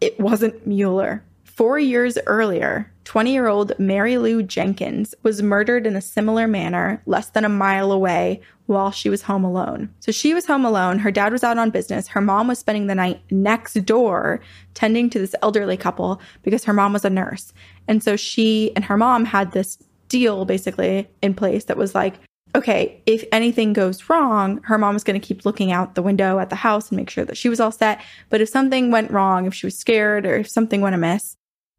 [0.00, 1.24] it wasn't Mueller.
[1.44, 7.02] Four years earlier, 20 year old Mary Lou Jenkins was murdered in a similar manner
[7.06, 9.92] less than a mile away while she was home alone.
[10.00, 10.98] So she was home alone.
[10.98, 12.08] Her dad was out on business.
[12.08, 14.40] Her mom was spending the night next door
[14.74, 17.52] tending to this elderly couple because her mom was a nurse.
[17.86, 19.78] And so she and her mom had this
[20.12, 22.20] deal basically in place that was like,
[22.54, 26.38] okay, if anything goes wrong, her mom was going to keep looking out the window
[26.38, 28.00] at the house and make sure that she was all set.
[28.28, 31.34] But if something went wrong, if she was scared or if something went amiss,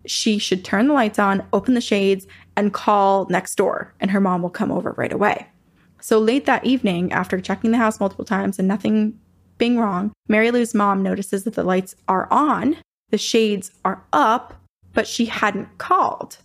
[0.08, 2.26] she should turn the lights on, open the shades,
[2.58, 5.48] and call next door, and her mom will come over right away.
[6.02, 9.18] So late that evening, after checking the house multiple times and nothing
[9.58, 12.78] being wrong, Mary Lou's mom notices that the lights are on,
[13.12, 14.60] the shades are up,
[14.94, 16.40] but she hadn't called.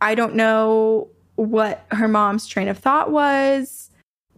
[0.00, 1.08] I don't know
[1.38, 3.90] what her mom's train of thought was,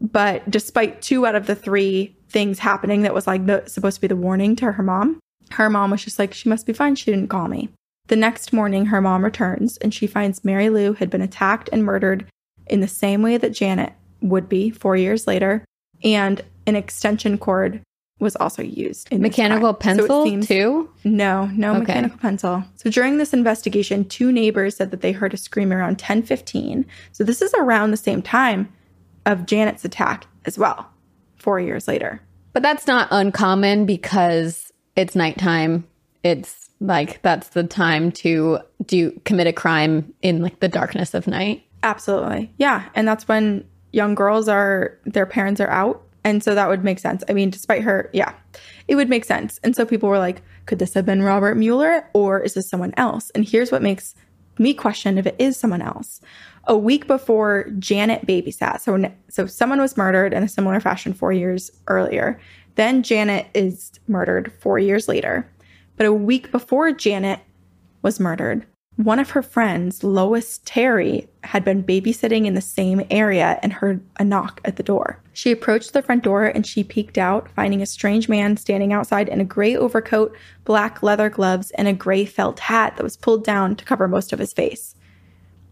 [0.03, 4.01] but despite two out of the three things happening that was like the, supposed to
[4.03, 5.19] be the warning to her mom,
[5.53, 6.95] her mom was just like, she must be fine.
[6.95, 7.71] She didn't call me.
[8.09, 11.85] The next morning, her mom returns and she finds Mary Lou had been attacked and
[11.85, 12.27] murdered
[12.67, 15.65] in the same way that Janet would be four years later,
[16.05, 17.81] and an extension cord
[18.21, 19.11] was also used.
[19.11, 20.91] in mechanical pencil so seems, too?
[21.05, 21.81] No, no okay.
[21.81, 22.65] mechanical pencil.
[22.77, 26.85] So during this investigation, two neighbors said that they heard a scream around 10:15.
[27.13, 28.73] So this is around the same time
[29.27, 30.89] of Janet's attack as well,
[31.37, 32.21] 4 years later.
[32.53, 35.87] But that's not uncommon because it's nighttime.
[36.23, 41.27] It's like that's the time to do commit a crime in like the darkness of
[41.27, 41.65] night.
[41.83, 42.53] Absolutely.
[42.59, 46.85] Yeah, and that's when young girls are their parents are out and so that would
[46.85, 47.25] make sense.
[47.29, 48.35] I mean, despite her, yeah,
[48.89, 49.59] it would make sense.
[49.63, 52.95] And so people were like, could this have been Robert Mueller or is this someone
[52.97, 53.31] else?
[53.31, 54.15] And here's what makes
[54.59, 56.21] me question if it is someone else.
[56.65, 61.33] A week before Janet babysat, so so someone was murdered in a similar fashion 4
[61.33, 62.39] years earlier.
[62.75, 65.51] Then Janet is murdered 4 years later.
[65.97, 67.41] But a week before Janet
[68.03, 68.67] was murdered,
[69.03, 74.05] one of her friends, Lois Terry, had been babysitting in the same area and heard
[74.19, 75.23] a knock at the door.
[75.33, 79.29] She approached the front door and she peeked out, finding a strange man standing outside
[79.29, 83.43] in a gray overcoat, black leather gloves, and a gray felt hat that was pulled
[83.43, 84.95] down to cover most of his face.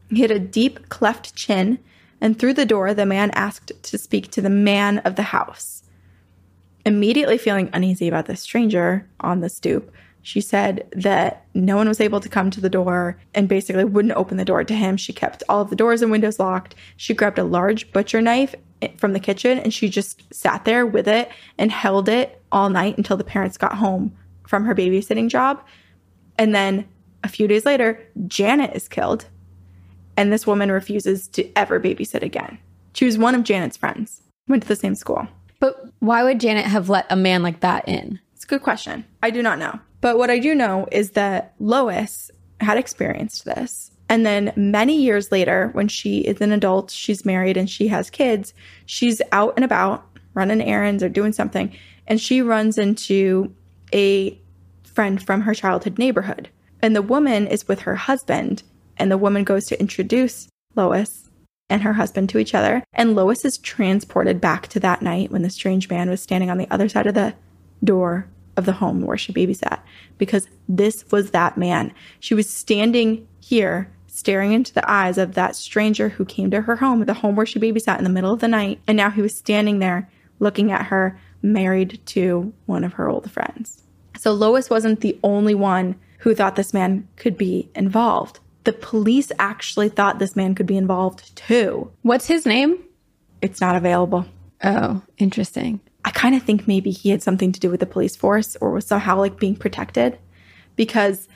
[0.09, 1.81] He had a deep cleft chin,
[2.23, 5.83] and through the door, the man asked to speak to the man of the house.
[6.87, 9.93] Immediately feeling uneasy about the stranger on the stoop,
[10.29, 14.13] she said that no one was able to come to the door and basically wouldn't
[14.15, 14.99] open the door to him.
[14.99, 16.75] She kept all of the doors and windows locked.
[16.99, 18.55] She grabbed a large butcher knife
[18.99, 22.99] from the kitchen and she just sat there with it and held it all night
[22.99, 24.15] until the parents got home
[24.47, 25.65] from her babysitting job.
[26.37, 26.87] And then
[27.25, 29.25] a few days later, Janet is killed.
[30.19, 32.59] And this woman refuses to ever babysit again.
[32.93, 35.27] She was one of Janet's friends, went to the same school.
[35.59, 38.21] But why would Janet have let a man like that in?
[38.49, 39.05] Good question.
[39.23, 39.79] I do not know.
[40.01, 42.31] But what I do know is that Lois
[42.61, 43.93] had experienced this.
[44.09, 48.09] And then many years later, when she is an adult, she's married and she has
[48.09, 48.55] kids,
[48.87, 51.77] she's out and about running errands or doing something.
[52.07, 53.55] And she runs into
[53.93, 54.41] a
[54.83, 56.49] friend from her childhood neighborhood.
[56.81, 58.63] And the woman is with her husband.
[58.97, 61.29] And the woman goes to introduce Lois
[61.69, 62.83] and her husband to each other.
[62.95, 66.57] And Lois is transported back to that night when the strange man was standing on
[66.57, 67.35] the other side of the
[67.85, 68.27] door
[68.59, 69.81] of the home where she babysat
[70.19, 71.95] because this was that man.
[72.21, 76.77] She was standing here staring into the eyes of that stranger who came to her
[76.77, 78.81] home, the home where she babysat in the middle of the night.
[78.87, 83.31] And now he was standing there looking at her, married to one of her old
[83.31, 83.85] friends.
[84.19, 88.41] So Lois wasn't the only one who thought this man could be involved.
[88.65, 91.93] The police actually thought this man could be involved too.
[92.03, 92.83] What's his name?
[93.41, 94.27] It's not available.
[94.65, 95.81] Oh, interesting.
[96.09, 98.71] I kind of think maybe he had something to do with the police force or
[98.71, 100.19] was somehow like being protected
[100.75, 101.29] because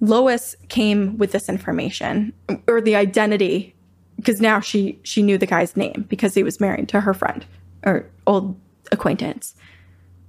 [0.00, 2.34] Lois came with this information
[2.66, 3.74] or the identity
[4.16, 7.46] because now she she knew the guy's name because he was married to her friend
[7.86, 8.54] or old
[8.92, 9.54] acquaintance.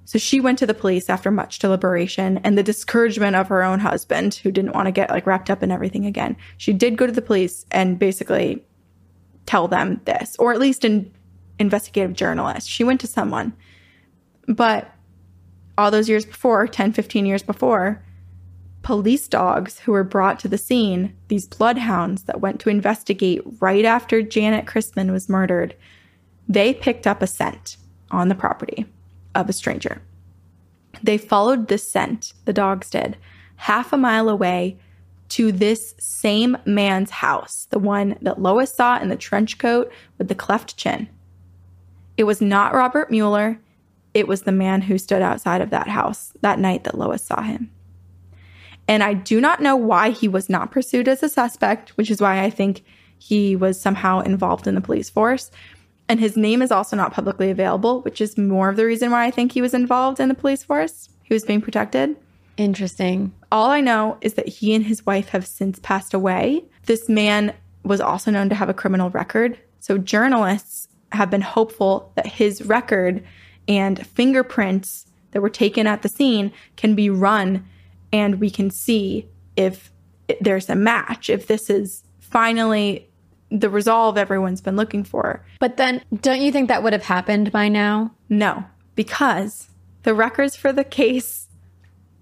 [0.06, 3.82] So she went to the police after much deliberation and the discouragement of her own
[3.82, 6.38] husband who didn't want to get like wrapped up in everything again.
[6.56, 8.64] She did go to the police and basically
[9.46, 11.14] tell them this or at least an
[11.60, 12.70] investigative journalist.
[12.70, 13.52] She went to someone
[14.50, 14.92] but
[15.78, 18.04] all those years before, 10, 15 years before,
[18.82, 23.86] police dogs who were brought to the scene, these bloodhounds that went to investigate right
[23.86, 25.76] after Janet Christman was murdered,
[26.48, 27.78] they picked up a scent
[28.12, 28.86] on the property
[29.36, 30.02] of a stranger.
[31.04, 33.18] They followed this scent, the dogs did,
[33.58, 34.80] half a mile away
[35.30, 40.28] to this same man's house, the one that Lois saw in the trench coat with
[40.28, 41.08] the cleft chin.
[42.18, 43.60] It was not Robert Mueller
[44.14, 47.42] it was the man who stood outside of that house that night that Lois saw
[47.42, 47.72] him.
[48.88, 52.20] And I do not know why he was not pursued as a suspect, which is
[52.20, 52.84] why I think
[53.20, 55.52] he was somehow involved in the police force.
[56.08, 59.26] And his name is also not publicly available, which is more of the reason why
[59.26, 61.10] I think he was involved in the police force.
[61.22, 62.16] He was being protected.
[62.58, 63.32] Interesting.
[63.52, 66.66] All I know is that he and his wife have since passed away.
[66.88, 67.54] This man
[67.84, 69.60] was also known to have a criminal record.
[69.80, 73.24] So journalists have been hopeful that his record
[73.70, 77.66] and fingerprints that were taken at the scene can be run
[78.12, 79.92] and we can see if
[80.42, 83.08] there's a match, if this is finally
[83.52, 85.44] the resolve everyone's been looking for.
[85.60, 88.12] But then, don't you think that would have happened by now?
[88.30, 88.64] No,
[88.96, 89.70] because
[90.04, 91.48] the records for the case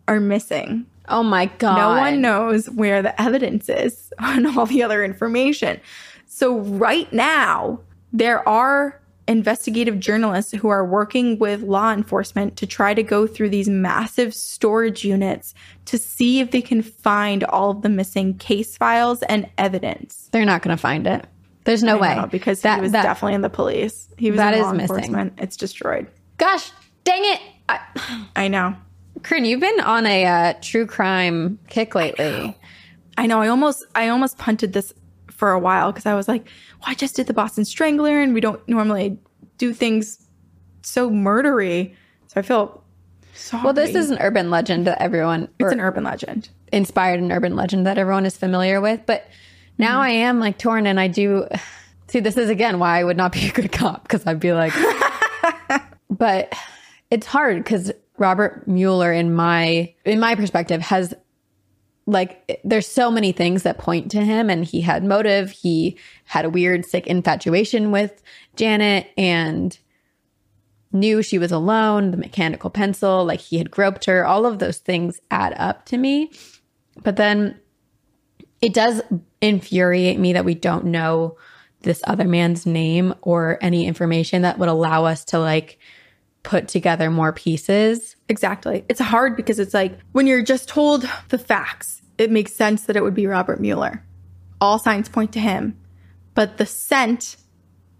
[0.07, 0.85] are missing.
[1.09, 1.77] Oh my God.
[1.77, 5.79] No one knows where the evidence is on all the other information.
[6.25, 7.79] So, right now,
[8.13, 13.49] there are investigative journalists who are working with law enforcement to try to go through
[13.49, 15.53] these massive storage units
[15.85, 20.29] to see if they can find all of the missing case files and evidence.
[20.31, 21.25] They're not going to find it.
[21.65, 22.15] There's no I way.
[22.15, 24.07] know, because that, he was that- definitely in the police.
[24.17, 25.31] He was That in is law missing.
[25.37, 26.07] It's destroyed.
[26.37, 26.71] Gosh,
[27.03, 27.41] dang it.
[27.67, 27.79] I,
[28.35, 28.75] I know.
[29.23, 32.57] Corinne, you've been on a uh, true crime kick lately.
[33.17, 33.41] I know.
[33.41, 34.93] I almost I almost punted this
[35.37, 36.45] for a while because I was like,
[36.79, 39.17] well, I just did the Boston Strangler and we don't normally
[39.59, 40.27] do things
[40.81, 41.93] so murdery.
[42.25, 42.83] So I feel
[43.35, 43.63] sorry.
[43.63, 45.47] Well, this is an urban legend that everyone.
[45.59, 46.49] It's an urban legend.
[46.73, 49.01] inspired an urban legend that everyone is familiar with.
[49.05, 49.27] But
[49.77, 50.01] now mm-hmm.
[50.01, 51.47] I am like torn and I do
[52.07, 54.53] see this is again why I would not be a good cop because I'd be
[54.53, 54.73] like,
[56.09, 56.51] but
[57.11, 61.13] it's hard because Robert Mueller in my in my perspective has
[62.07, 65.51] like there's so many things that point to him and he had motive.
[65.51, 68.23] He had a weird sick infatuation with
[68.55, 69.77] Janet and
[70.93, 74.25] knew she was alone the mechanical pencil like he had groped her.
[74.25, 76.31] All of those things add up to me.
[77.03, 77.59] But then
[78.61, 79.01] it does
[79.41, 81.37] infuriate me that we don't know
[81.81, 85.77] this other man's name or any information that would allow us to like
[86.43, 88.15] put together more pieces.
[88.29, 88.85] Exactly.
[88.87, 92.95] It's hard because it's like when you're just told the facts, it makes sense that
[92.95, 94.03] it would be Robert Mueller.
[94.59, 95.77] All signs point to him.
[96.33, 97.37] But the scent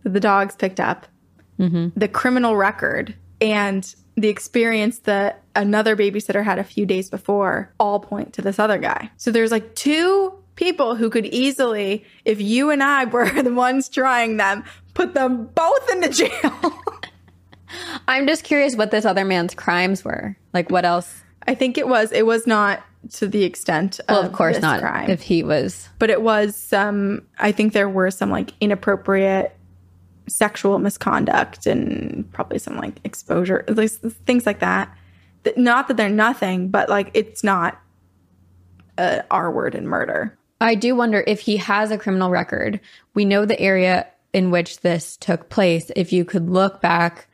[0.03, 1.07] that the dogs picked up,
[1.59, 1.89] mm-hmm.
[1.97, 7.99] the criminal record, and the experience that another babysitter had a few days before all
[7.99, 9.11] point to this other guy.
[9.17, 13.89] So there's like two people who could easily, if you and I were the ones
[13.89, 14.63] trying them,
[14.93, 16.81] put them both into jail.
[18.07, 20.35] I'm just curious what this other man's crimes were.
[20.53, 21.23] Like what else?
[21.47, 22.11] I think it was.
[22.11, 22.83] It was not
[23.13, 23.99] to the extent.
[24.07, 24.81] Well, of course this not.
[24.81, 27.23] Crime, If he was, but it was some.
[27.39, 29.55] I think there were some like inappropriate
[30.27, 34.95] sexual misconduct and probably some like exposure, at least things like that.
[35.43, 37.79] That not that they're nothing, but like it's not
[38.97, 40.37] uh, a R word in murder.
[40.59, 42.79] I do wonder if he has a criminal record.
[43.13, 45.91] We know the area in which this took place.
[45.95, 47.27] If you could look back,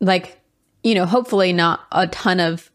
[0.00, 0.40] like,
[0.82, 2.70] you know, hopefully not a ton of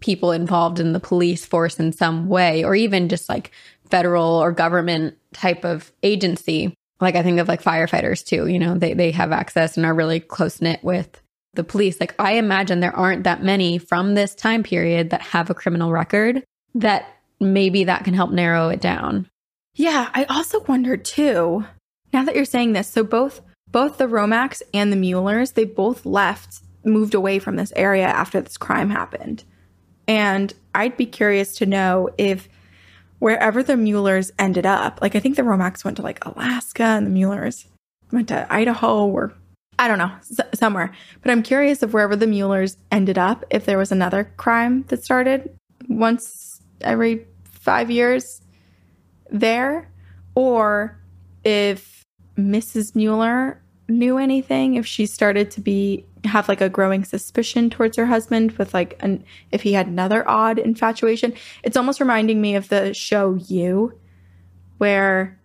[0.00, 3.50] people involved in the police force in some way, or even just like
[3.90, 6.74] federal or government type of agency.
[7.00, 9.94] Like I think of like firefighters too, you know, they, they have access and are
[9.94, 11.20] really close knit with
[11.54, 11.98] the police.
[11.98, 15.92] Like I imagine there aren't that many from this time period that have a criminal
[15.92, 16.44] record
[16.74, 17.06] that
[17.40, 19.28] maybe that can help narrow it down.
[19.74, 21.64] Yeah, I also wonder too.
[22.12, 23.40] Now that you're saying this, so both
[23.70, 28.40] both the Romacks and the Muellers, they both left, moved away from this area after
[28.40, 29.44] this crime happened.
[30.10, 32.48] And I'd be curious to know if
[33.20, 37.06] wherever the Muellers ended up, like I think the Romacks went to like Alaska and
[37.06, 37.66] the Muellers
[38.10, 39.32] went to Idaho or
[39.78, 40.92] I don't know, s- somewhere.
[41.22, 45.04] But I'm curious if wherever the Muellers ended up, if there was another crime that
[45.04, 45.48] started
[45.88, 48.42] once every five years
[49.30, 49.92] there,
[50.34, 50.98] or
[51.44, 52.02] if
[52.36, 52.96] Mrs.
[52.96, 53.59] Mueller
[53.90, 58.52] knew anything, if she started to be have like a growing suspicion towards her husband
[58.52, 61.32] with like an if he had another odd infatuation.
[61.62, 63.98] It's almost reminding me of the show You,
[64.78, 65.38] where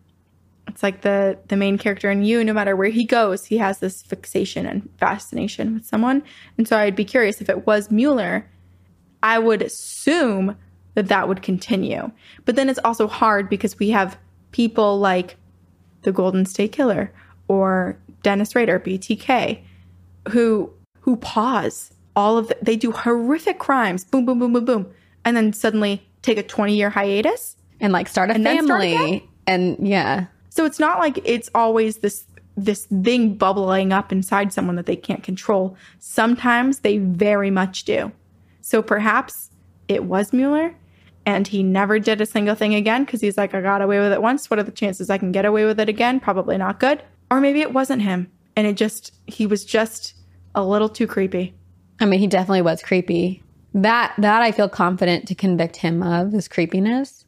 [0.67, 3.79] it's like the the main character in You, no matter where he goes, he has
[3.79, 6.23] this fixation and fascination with someone.
[6.57, 8.49] And so I'd be curious if it was Mueller,
[9.23, 10.57] I would assume
[10.95, 12.11] that that would continue.
[12.45, 14.17] But then it's also hard because we have
[14.51, 15.37] people like
[16.03, 17.13] the Golden State Killer
[17.47, 19.61] or Dennis Rader, BTK,
[20.29, 20.71] who
[21.01, 24.87] who pause all of the, they do horrific crimes, boom, boom, boom, boom, boom,
[25.23, 27.55] and then suddenly take a 20 year hiatus.
[27.79, 29.21] and like start a And start family again?
[29.45, 32.25] and yeah So it's not like it's always this
[32.57, 35.75] this thing bubbling up inside someone that they can't control.
[35.99, 38.11] Sometimes they very much do.
[38.61, 39.51] So perhaps
[39.87, 40.73] it was Mueller
[41.27, 44.13] and he never did a single thing again because he's like, I got away with
[44.13, 44.49] it once.
[44.49, 46.19] What are the chances I can get away with it again?
[46.19, 47.03] Probably not good.
[47.35, 50.13] Or maybe it wasn't him and it just, he was just
[50.55, 51.53] a little too creepy.
[51.99, 53.43] I mean, he definitely was creepy.
[53.73, 57.25] That that I feel confident to convict him of is creepiness.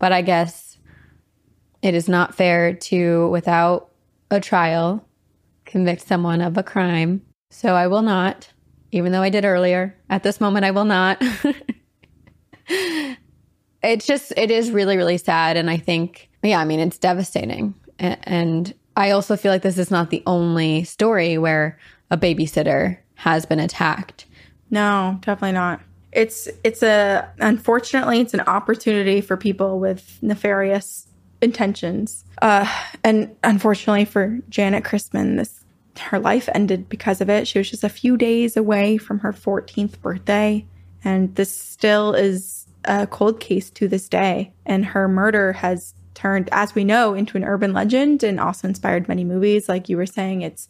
[0.00, 0.76] But I guess
[1.82, 3.92] it is not fair to without
[4.28, 5.06] a trial
[5.66, 7.22] convict someone of a crime.
[7.50, 8.52] So I will not,
[8.90, 9.96] even though I did earlier.
[10.10, 11.22] At this moment I will not.
[13.84, 17.76] it's just it is really really sad and I think yeah, I mean it's devastating.
[18.00, 21.78] And I also feel like this is not the only story where
[22.10, 24.26] a babysitter has been attacked.
[24.70, 25.80] No, definitely not.
[26.12, 31.08] It's it's a unfortunately it's an opportunity for people with nefarious
[31.42, 32.24] intentions.
[32.40, 32.66] Uh,
[33.02, 35.64] and unfortunately for Janet Christman, this
[35.98, 37.46] her life ended because of it.
[37.46, 40.66] She was just a few days away from her 14th birthday,
[41.04, 44.52] and this still is a cold case to this day.
[44.66, 49.08] And her murder has turned, as we know, into an urban legend and also inspired
[49.08, 49.68] many movies.
[49.68, 50.68] Like you were saying, it's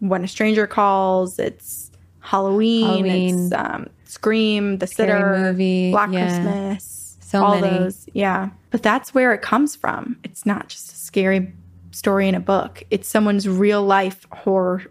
[0.00, 1.90] When a Stranger Calls, it's
[2.20, 3.44] Halloween, Halloween.
[3.46, 6.42] it's um, Scream, The Sitter, movie, Black yeah.
[6.42, 7.78] Christmas, so all many.
[7.78, 8.06] those.
[8.12, 8.50] Yeah.
[8.70, 10.18] But that's where it comes from.
[10.24, 11.52] It's not just a scary
[11.90, 14.82] story in a book, it's someone's real life horror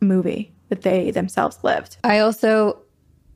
[0.00, 1.96] movie that they themselves lived.
[2.04, 2.78] I also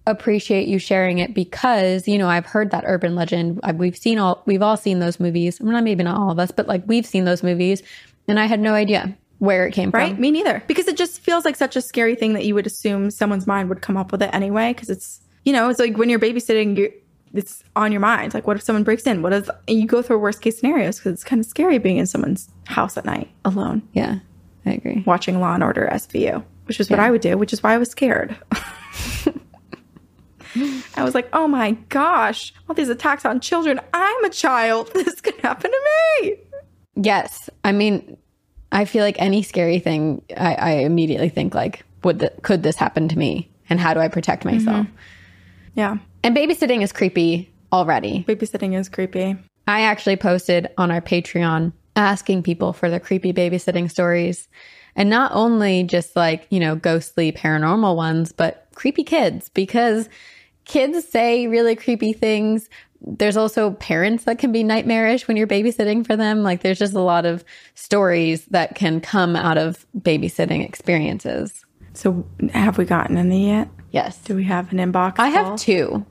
[0.06, 3.60] appreciate you sharing it because you know I've heard that urban legend.
[3.74, 5.60] We've seen all we've all seen those movies.
[5.60, 7.82] Well, maybe not all of us, but like we've seen those movies,
[8.28, 10.12] and I had no idea where it came right?
[10.12, 10.20] from.
[10.20, 10.62] Me neither.
[10.66, 13.68] Because it just feels like such a scary thing that you would assume someone's mind
[13.68, 14.72] would come up with it anyway.
[14.72, 16.92] Because it's you know it's like when you're babysitting, you
[17.34, 18.34] it's on your mind.
[18.34, 19.22] Like, what if someone breaks in?
[19.22, 20.98] What if you go through worst case scenarios?
[20.98, 23.82] Because it's kind of scary being in someone's house at night alone.
[23.92, 24.20] Yeah,
[24.64, 25.02] I agree.
[25.06, 27.78] Watching Law and Order SVU, which is what I would do, which is why I
[27.78, 28.36] was scared.
[30.94, 33.80] I was like, oh my gosh, all these attacks on children.
[33.92, 34.90] I'm a child.
[34.94, 35.80] This could happen to
[36.20, 36.36] me.
[36.96, 37.48] Yes.
[37.64, 38.16] I mean,
[38.72, 42.76] I feel like any scary thing, I, I immediately think like, would the, could this
[42.76, 43.50] happen to me?
[43.68, 44.86] And how do I protect myself?
[44.86, 44.96] Mm-hmm.
[45.74, 45.98] Yeah.
[46.22, 48.24] And babysitting is creepy already.
[48.26, 49.36] Babysitting is creepy.
[49.66, 54.48] I actually posted on our Patreon asking people for their creepy babysitting stories.
[54.94, 60.08] And not only just like, you know, ghostly paranormal ones, but creepy kids because
[60.66, 62.68] kids say really creepy things.
[63.00, 66.42] There's also parents that can be nightmarish when you're babysitting for them.
[66.42, 67.44] Like there's just a lot of
[67.74, 71.64] stories that can come out of babysitting experiences.
[71.94, 73.68] So have we gotten any yet?
[73.90, 74.18] Yes.
[74.18, 75.14] Do we have an inbox?
[75.18, 76.04] I have two.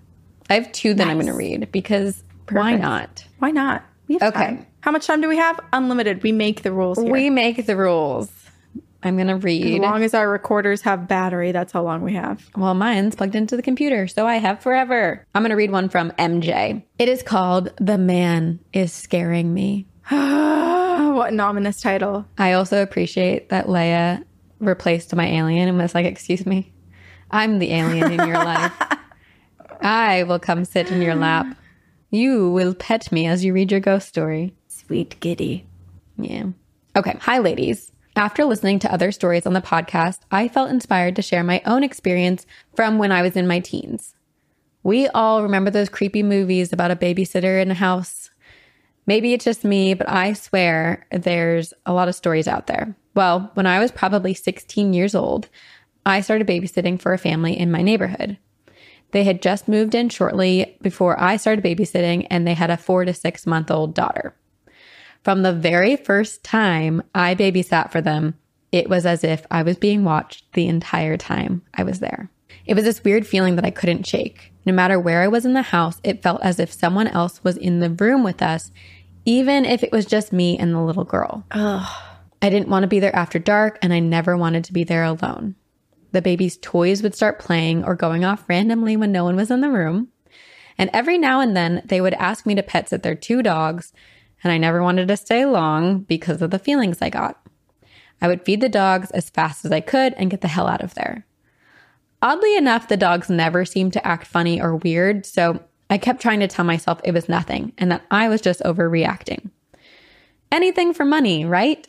[0.49, 1.11] I have two that nice.
[1.11, 2.57] I'm going to read because Perfect.
[2.57, 3.25] why not?
[3.39, 3.83] Why not?
[4.09, 4.31] okay.
[4.31, 4.65] Time.
[4.81, 5.59] How much time do we have?
[5.73, 6.23] Unlimited.
[6.23, 6.99] We make the rules.
[6.99, 7.11] Here.
[7.11, 8.31] We make the rules.
[9.05, 9.75] I'm going to read.
[9.75, 12.49] As long as our recorders have battery, that's how long we have.
[12.57, 15.23] Well, mine's plugged into the computer, so I have forever.
[15.35, 16.83] I'm going to read one from MJ.
[16.97, 19.85] It is called The Man is Scaring Me.
[20.09, 22.25] what an ominous title.
[22.39, 24.23] I also appreciate that Leia
[24.59, 26.73] replaced my alien and was like, Excuse me,
[27.29, 28.73] I'm the alien in your life.
[29.81, 31.45] I will come sit in your lap.
[32.09, 34.55] You will pet me as you read your ghost story.
[34.67, 35.67] Sweet giddy.
[36.17, 36.45] Yeah.
[36.95, 37.17] Okay.
[37.21, 37.91] Hi, ladies.
[38.17, 41.83] After listening to other stories on the podcast, I felt inspired to share my own
[41.83, 44.15] experience from when I was in my teens.
[44.83, 48.29] We all remember those creepy movies about a babysitter in a house.
[49.05, 52.95] Maybe it's just me, but I swear there's a lot of stories out there.
[53.15, 55.49] Well, when I was probably 16 years old,
[56.05, 58.37] I started babysitting for a family in my neighborhood.
[59.11, 63.03] They had just moved in shortly before I started babysitting, and they had a four
[63.03, 64.35] to six month old daughter.
[65.25, 68.35] From the very first time I babysat for them,
[68.71, 72.29] it was as if I was being watched the entire time I was there.
[72.67, 74.53] It was this weird feeling that I couldn't shake.
[74.67, 77.57] No matter where I was in the house, it felt as if someone else was
[77.57, 78.71] in the room with us,
[79.25, 81.43] even if it was just me and the little girl.
[81.49, 82.03] Ugh.
[82.43, 85.03] I didn't want to be there after dark, and I never wanted to be there
[85.03, 85.55] alone.
[86.11, 89.61] The baby's toys would start playing or going off randomly when no one was in
[89.61, 90.09] the room.
[90.77, 93.91] And every now and then, they would ask me to pet sit their two dogs
[94.45, 97.41] and I never wanted to stay long because of the feelings I got.
[98.21, 100.83] I would feed the dogs as fast as I could and get the hell out
[100.83, 101.25] of there.
[102.21, 106.41] Oddly enough, the dogs never seemed to act funny or weird, so I kept trying
[106.41, 109.49] to tell myself it was nothing and that I was just overreacting.
[110.51, 111.87] Anything for money, right?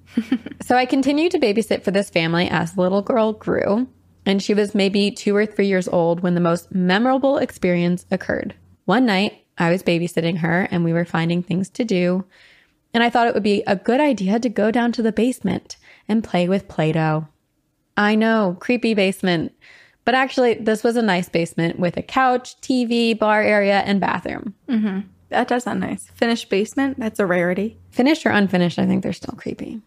[0.62, 3.86] so I continued to babysit for this family as the little girl grew,
[4.24, 8.54] and she was maybe two or three years old when the most memorable experience occurred.
[8.86, 12.24] One night, I was babysitting her and we were finding things to do.
[12.94, 15.76] And I thought it would be a good idea to go down to the basement
[16.08, 17.28] and play with Play Doh.
[17.96, 19.52] I know, creepy basement.
[20.04, 24.54] But actually, this was a nice basement with a couch, TV, bar area, and bathroom.
[24.68, 25.00] Mm-hmm.
[25.28, 26.08] That does sound nice.
[26.14, 27.78] Finished basement, that's a rarity.
[27.90, 29.80] Finished or unfinished, I think they're still creepy.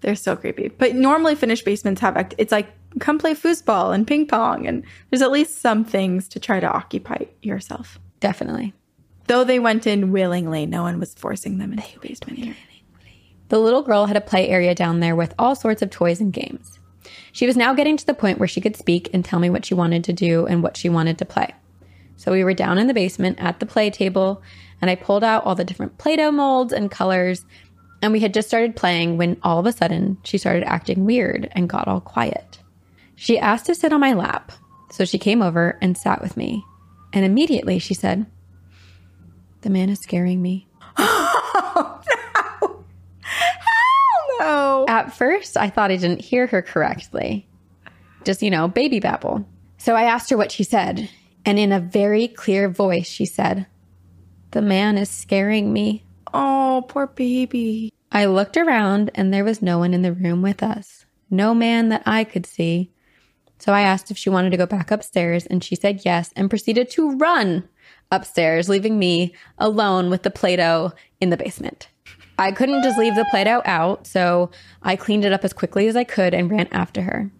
[0.00, 0.68] They're still creepy.
[0.68, 2.68] But normally finished basements have act- it's like
[2.98, 6.66] come play foosball and ping pong and there's at least some things to try to
[6.66, 7.98] occupy yourself.
[8.18, 8.74] Definitely.
[9.30, 12.56] Though they went in willingly, no one was forcing them into the basement.
[13.48, 16.32] The little girl had a play area down there with all sorts of toys and
[16.32, 16.80] games.
[17.30, 19.64] She was now getting to the point where she could speak and tell me what
[19.64, 21.54] she wanted to do and what she wanted to play.
[22.16, 24.42] So we were down in the basement at the play table,
[24.82, 27.44] and I pulled out all the different Play Doh molds and colors.
[28.02, 31.48] And we had just started playing when all of a sudden she started acting weird
[31.52, 32.58] and got all quiet.
[33.14, 34.50] She asked to sit on my lap,
[34.90, 36.64] so she came over and sat with me.
[37.12, 38.26] And immediately she said,
[39.62, 40.66] The man is scaring me.
[44.42, 47.46] Oh, At first, I thought I didn't hear her correctly.
[48.24, 49.46] Just, you know, baby babble.
[49.76, 51.10] So I asked her what she said,
[51.44, 53.66] and in a very clear voice, she said,
[54.52, 56.04] The man is scaring me.
[56.32, 57.92] oh, poor baby.
[58.12, 61.04] I looked around, and there was no one in the room with us.
[61.30, 62.92] No man that I could see.
[63.58, 66.48] So I asked if she wanted to go back upstairs, and she said yes and
[66.48, 67.68] proceeded to run
[68.10, 71.88] upstairs, leaving me alone with the Play Doh in the basement.
[72.38, 74.50] I couldn't just leave the Play Doh out, so
[74.82, 77.30] I cleaned it up as quickly as I could and ran after her.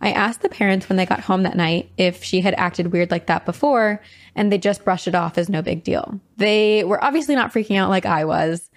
[0.00, 3.10] I asked the parents when they got home that night if she had acted weird
[3.10, 4.02] like that before,
[4.34, 6.20] and they just brushed it off as no big deal.
[6.36, 8.70] They were obviously not freaking out like I was,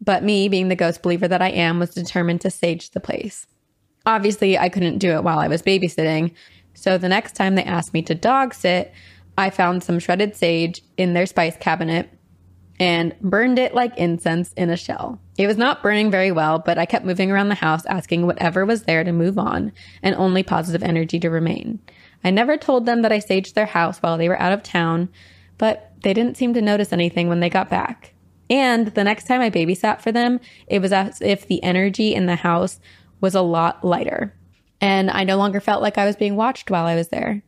[0.00, 3.46] but me, being the ghost believer that I am, was determined to sage the place.
[4.04, 6.32] Obviously, I couldn't do it while I was babysitting.
[6.74, 8.92] So the next time they asked me to dog sit,
[9.38, 12.10] I found some shredded sage in their spice cabinet
[12.78, 15.18] and burned it like incense in a shell.
[15.38, 18.64] It was not burning very well, but I kept moving around the house asking whatever
[18.66, 19.72] was there to move on
[20.02, 21.80] and only positive energy to remain.
[22.24, 25.08] I never told them that I saged their house while they were out of town,
[25.58, 28.12] but they didn't seem to notice anything when they got back.
[28.48, 32.26] And the next time I babysat for them, it was as if the energy in
[32.26, 32.78] the house
[33.20, 34.34] was a lot lighter.
[34.80, 37.42] And I no longer felt like I was being watched while I was there.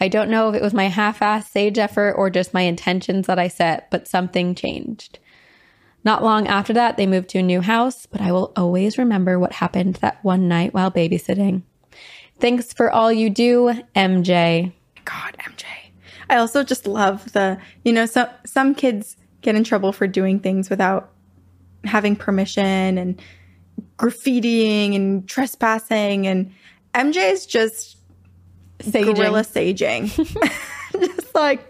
[0.00, 3.26] I don't know if it was my half assed sage effort or just my intentions
[3.26, 5.18] that I set, but something changed.
[6.04, 9.38] Not long after that, they moved to a new house, but I will always remember
[9.38, 11.62] what happened that one night while babysitting.
[12.38, 14.72] Thanks for all you do, MJ.
[15.04, 15.64] God, MJ.
[16.30, 20.38] I also just love the, you know, some some kids get in trouble for doing
[20.38, 21.10] things without
[21.84, 23.20] having permission and
[23.96, 26.52] graffitiing and trespassing and
[26.94, 27.97] MJ is just
[28.80, 29.14] Saging.
[29.16, 30.08] gorilla saging.
[30.92, 31.68] just like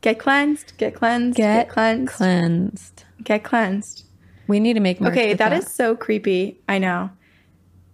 [0.00, 3.04] get cleansed, get cleansed, get, Get cleansed, cleansed.
[3.24, 4.04] get cleansed.
[4.46, 6.60] We need to make merch Okay, with that is so creepy.
[6.68, 7.10] I know.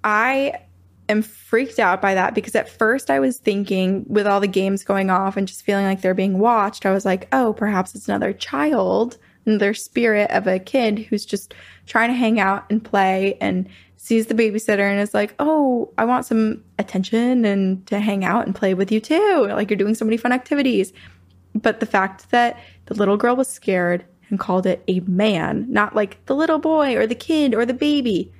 [0.04, 0.54] I
[1.08, 4.82] am freaked out by that because at first I was thinking, with all the games
[4.84, 8.08] going off and just feeling like they're being watched, I was like, oh, perhaps it's
[8.08, 11.54] another child, another spirit of a kid who's just
[11.86, 13.68] trying to hang out and play and
[14.06, 18.46] sees the babysitter and is like, oh, I want some attention and to hang out
[18.46, 19.48] and play with you too.
[19.48, 20.92] Like you're doing so many fun activities.
[21.56, 25.96] But the fact that the little girl was scared and called it a man, not
[25.96, 28.32] like the little boy or the kid or the baby,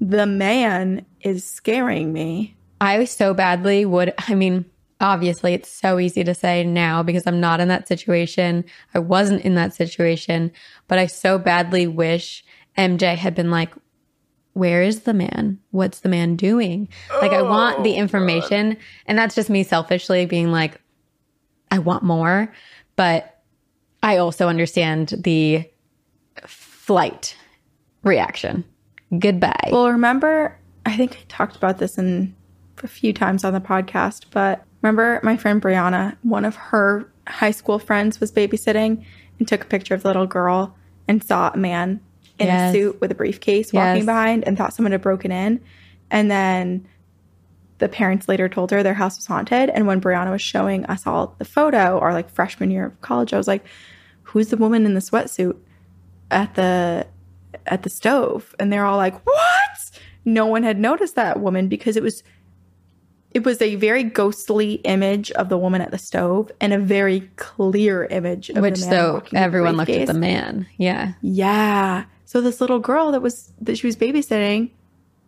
[0.00, 2.56] the man is scaring me.
[2.80, 4.64] I so badly would, I mean,
[5.02, 8.64] obviously it's so easy to say now because I'm not in that situation.
[8.94, 10.50] I wasn't in that situation,
[10.88, 12.42] but I so badly wish
[12.78, 13.74] MJ had been like,
[14.52, 15.58] where is the man?
[15.70, 16.88] What's the man doing?
[17.20, 18.76] Like, I want the oh, information.
[19.06, 20.80] And that's just me selfishly being like,
[21.70, 22.52] I want more.
[22.96, 23.42] But
[24.02, 25.70] I also understand the
[26.46, 27.36] flight
[28.02, 28.64] reaction.
[29.18, 29.70] Goodbye.
[29.70, 32.34] Well, remember, I think I talked about this in
[32.82, 37.50] a few times on the podcast, but remember my friend Brianna, one of her high
[37.50, 39.04] school friends was babysitting
[39.38, 42.00] and took a picture of the little girl and saw a man
[42.40, 42.70] in Yes.
[42.70, 44.06] a suit with a briefcase walking Yes.
[44.06, 45.60] behind and thought someone had broken in.
[46.10, 46.86] And then
[47.78, 49.70] the parents later told her their house was haunted.
[49.70, 53.32] And when Brianna was showing us all the photo, our like freshman year of college,
[53.32, 53.64] I was like,
[54.24, 55.56] "Who's the woman in the sweatsuit
[56.30, 57.06] at the
[57.66, 59.90] at the stove?" And they're all like, "What?"
[60.24, 62.22] No one had noticed that woman because it was
[63.32, 67.30] it was a very ghostly image of the woman at the stove and a very
[67.36, 70.66] clear image of Which the man so everyone looked at the man.
[70.78, 71.12] Yeah.
[71.22, 72.04] Yeah.
[72.30, 74.70] So this little girl that was that she was babysitting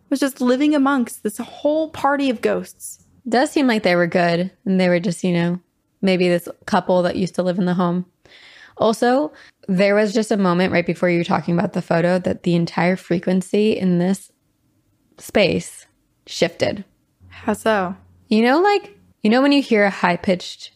[0.09, 3.03] was just living amongst this whole party of ghosts.
[3.27, 5.59] does seem like they were good and they were just, you know,
[6.01, 8.05] maybe this couple that used to live in the home.
[8.77, 9.33] Also,
[9.67, 12.55] there was just a moment right before you were talking about the photo that the
[12.55, 14.31] entire frequency in this
[15.17, 15.87] space
[16.25, 16.85] shifted.
[17.27, 17.97] How so?
[18.29, 20.71] You know, like You know when you hear a high pitched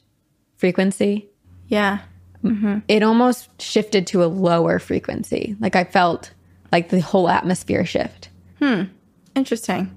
[0.58, 1.30] frequency?
[1.70, 2.00] Yeah.
[2.88, 5.56] It almost shifted to a lower frequency.
[5.60, 6.32] Like I felt
[6.72, 8.30] like the whole atmosphere shift.
[8.60, 8.84] Hmm.
[9.36, 9.96] Interesting.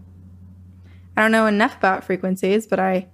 [1.17, 3.07] I don't know enough about frequencies, but I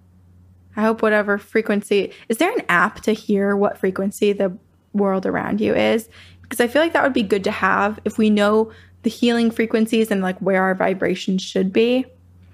[0.76, 4.56] I hope whatever frequency is there an app to hear what frequency the
[4.92, 6.08] world around you is?
[6.42, 8.72] Because I feel like that would be good to have if we know
[9.02, 12.04] the healing frequencies and like where our vibrations should be.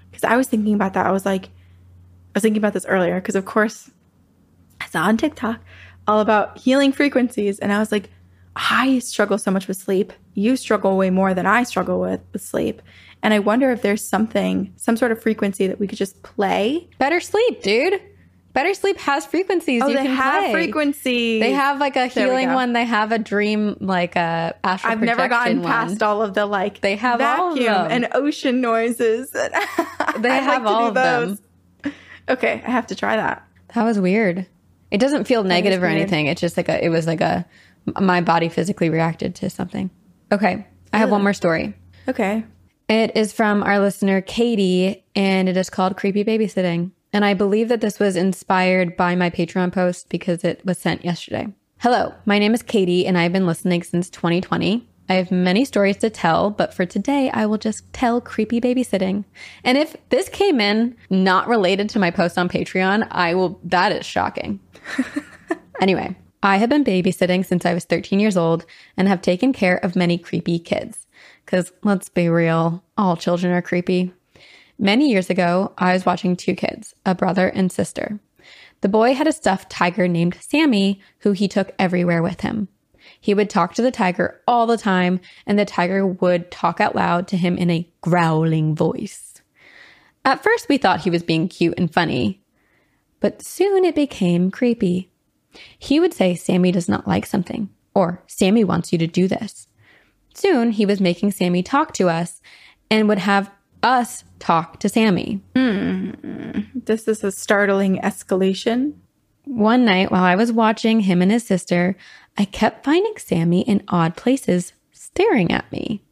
[0.09, 1.05] Because I was thinking about that.
[1.05, 1.49] I was like, I
[2.35, 3.91] was thinking about this earlier because of course
[4.79, 5.59] I saw on TikTok
[6.07, 8.09] all about healing frequencies, and I was like,
[8.55, 10.13] I struggle so much with sleep.
[10.35, 12.81] You struggle way more than I struggle with with sleep.
[13.21, 16.87] And I wonder if there's something, some sort of frequency that we could just play.
[16.99, 18.01] Better sleep, dude.
[18.51, 19.81] Better sleep has frequencies.
[19.81, 20.51] Oh, you they can have play.
[20.51, 21.39] frequency.
[21.39, 22.73] They have like a There healing one.
[22.73, 25.71] They have a dream, like a astral I've never gotten one.
[25.71, 27.87] past all of the like They have vacuum them.
[27.91, 29.31] and ocean noises.
[30.19, 31.39] They I'd have like all of them.
[31.83, 31.93] those.
[32.29, 33.47] Okay, I have to try that.
[33.73, 34.45] That was weird.
[34.93, 36.27] It doesn't feel negative or anything.
[36.27, 37.47] It's just like a, it was like a,
[37.99, 39.89] my body physically reacted to something.
[40.31, 40.67] Okay.
[40.93, 41.73] I have one more story.
[42.07, 42.45] Okay.
[42.87, 46.91] It is from our listener, Katie, and it is called Creepy Babysitting.
[47.11, 51.03] And I believe that this was inspired by my Patreon post because it was sent
[51.03, 51.47] yesterday.
[51.79, 54.87] Hello, my name is Katie, and I've been listening since 2020.
[55.09, 59.25] I have many stories to tell, but for today, I will just tell creepy babysitting.
[59.63, 63.91] And if this came in not related to my post on Patreon, I will, that
[63.91, 64.59] is shocking.
[65.83, 68.65] Anyway, I have been babysitting since I was 13 years old
[68.95, 71.07] and have taken care of many creepy kids.
[71.45, 74.13] Because let's be real, all children are creepy.
[74.79, 78.19] Many years ago, I was watching two kids, a brother and sister.
[78.79, 82.69] The boy had a stuffed tiger named Sammy, who he took everywhere with him.
[83.19, 86.95] He would talk to the tiger all the time, and the tiger would talk out
[86.95, 89.41] loud to him in a growling voice.
[90.23, 92.42] At first, we thought he was being cute and funny,
[93.23, 95.09] but soon it became creepy.
[95.79, 99.69] He would say Sammy does not like something, or Sammy wants you to do this.
[100.33, 102.41] Soon he was making Sammy talk to us
[102.91, 103.49] and would have
[103.81, 105.41] us talk to Sammy.
[105.55, 106.11] Hmm.
[106.75, 108.95] This is a startling escalation.
[109.45, 111.95] One night while I was watching him and his sister,
[112.37, 116.03] I kept finding Sammy in odd places staring at me.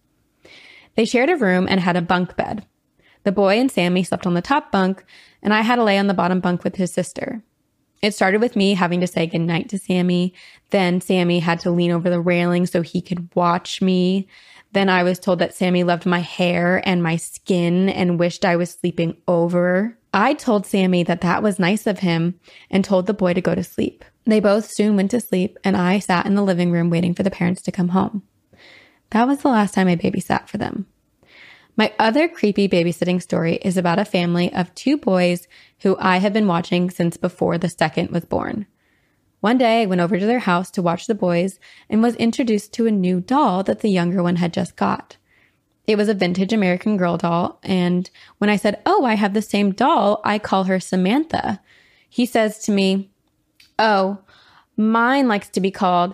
[0.96, 2.66] They shared a room and had a bunk bed.
[3.24, 5.04] The boy and Sammy slept on the top bunk,
[5.44, 7.44] and I had to lay on the bottom bunk with his sister.
[8.02, 10.34] It started with me having to say goodnight to Sammy.
[10.72, 14.28] Then Sammy had to lean over the railing so he could watch me.
[14.74, 18.56] Then I was told that Sammy loved my hair and my skin and wished I
[18.56, 19.98] was sleeping over.
[20.14, 22.40] I told Sammy that that was nice of him
[22.70, 24.04] and told the boy to go to sleep.
[24.26, 27.24] They both soon went to sleep, and I sat in the living room waiting for
[27.24, 28.24] the parents to come home.
[29.12, 30.86] That was the last time I babysat for them.
[31.82, 35.48] My other creepy babysitting story is about a family of two boys
[35.80, 38.68] who I have been watching since before the second was born.
[39.40, 41.60] One day I went over to their house to watch the boys
[41.90, 45.18] and was introduced to a new doll that the younger one had just got.
[45.88, 49.42] It was a vintage American Girl doll, and when I said, Oh, I have the
[49.42, 51.62] same doll, I call her Samantha.
[52.08, 53.10] He says to me,
[53.80, 54.20] Oh,
[54.78, 56.14] mine likes to be called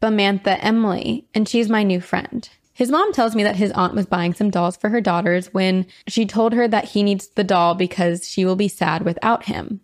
[0.00, 2.48] Bamantha Emily, and she's my new friend.
[2.80, 5.84] His mom tells me that his aunt was buying some dolls for her daughters when
[6.06, 9.82] she told her that he needs the doll because she will be sad without him.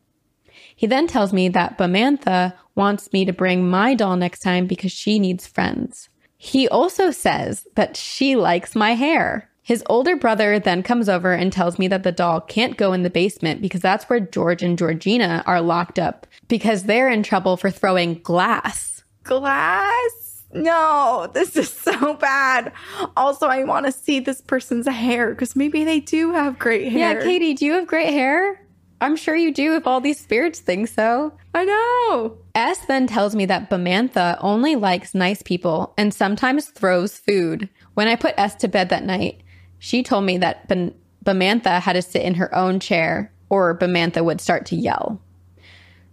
[0.74, 4.92] He then tells me that Bamantha wants me to bring my doll next time because
[4.92, 6.08] she needs friends.
[6.38, 9.50] He also says that she likes my hair.
[9.60, 13.02] His older brother then comes over and tells me that the doll can't go in
[13.02, 17.58] the basement because that's where George and Georgina are locked up because they're in trouble
[17.58, 19.04] for throwing glass.
[19.22, 20.25] Glass?
[20.52, 22.72] No, this is so bad.
[23.16, 27.18] Also, I want to see this person's hair because maybe they do have great hair.
[27.18, 28.62] Yeah, Katie, do you have great hair?
[29.00, 31.36] I'm sure you do if all these spirits think so.
[31.54, 32.38] I know.
[32.54, 37.68] S then tells me that Bamantha only likes nice people and sometimes throws food.
[37.94, 39.42] When I put S to bed that night,
[39.78, 40.94] she told me that Ban-
[41.24, 45.20] Bamantha had to sit in her own chair or Bamantha would start to yell.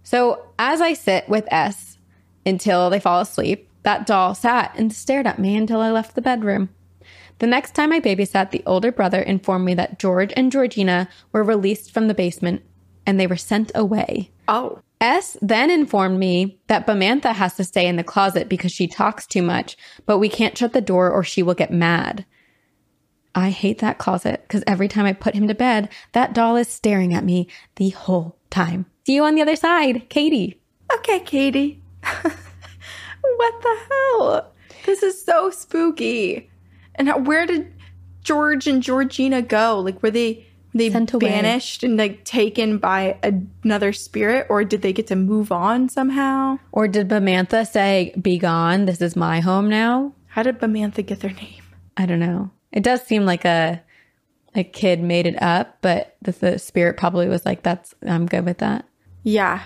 [0.02, 1.96] So as I sit with S
[2.44, 6.22] until they fall asleep, that doll sat and stared at me until I left the
[6.22, 6.70] bedroom.
[7.38, 11.42] The next time I babysat, the older brother informed me that George and Georgina were
[11.42, 12.62] released from the basement
[13.06, 14.30] and they were sent away.
[14.48, 18.86] Oh, S then informed me that Bamantha has to stay in the closet because she
[18.86, 22.24] talks too much, but we can't shut the door or she will get mad.
[23.34, 26.68] I hate that closet because every time I put him to bed, that doll is
[26.68, 28.86] staring at me the whole time.
[29.04, 30.60] See you on the other side, Katie.
[30.94, 31.82] okay, Katie.
[33.36, 34.52] what the hell?
[34.86, 36.50] This is so spooky.
[36.94, 37.72] And how, where did
[38.22, 39.80] George and Georgina go?
[39.80, 40.46] Like, were they
[40.76, 41.28] they Sent away.
[41.28, 43.16] banished and like taken by
[43.62, 46.58] another spirit, or did they get to move on somehow?
[46.72, 48.86] Or did Bamantha say, "Be gone.
[48.86, 50.14] This is my home now"?
[50.26, 51.62] How did Bamantha get their name?
[51.96, 52.50] I don't know.
[52.72, 53.82] It does seem like a
[54.56, 58.44] a kid made it up, but the, the spirit probably was like, "That's I'm good
[58.44, 58.84] with that."
[59.22, 59.62] Yeah.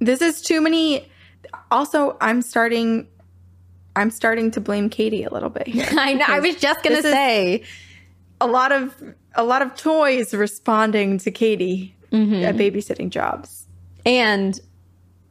[0.00, 1.10] This is too many.
[1.70, 3.06] Also, I'm starting.
[3.96, 5.86] I'm starting to blame Katie a little bit here.
[5.92, 6.24] I know.
[6.28, 7.62] I was just gonna say.
[8.40, 8.94] a lot of
[9.34, 12.42] a lot of toys responding to Katie Mm-hmm.
[12.42, 13.66] at babysitting jobs.
[14.06, 14.58] And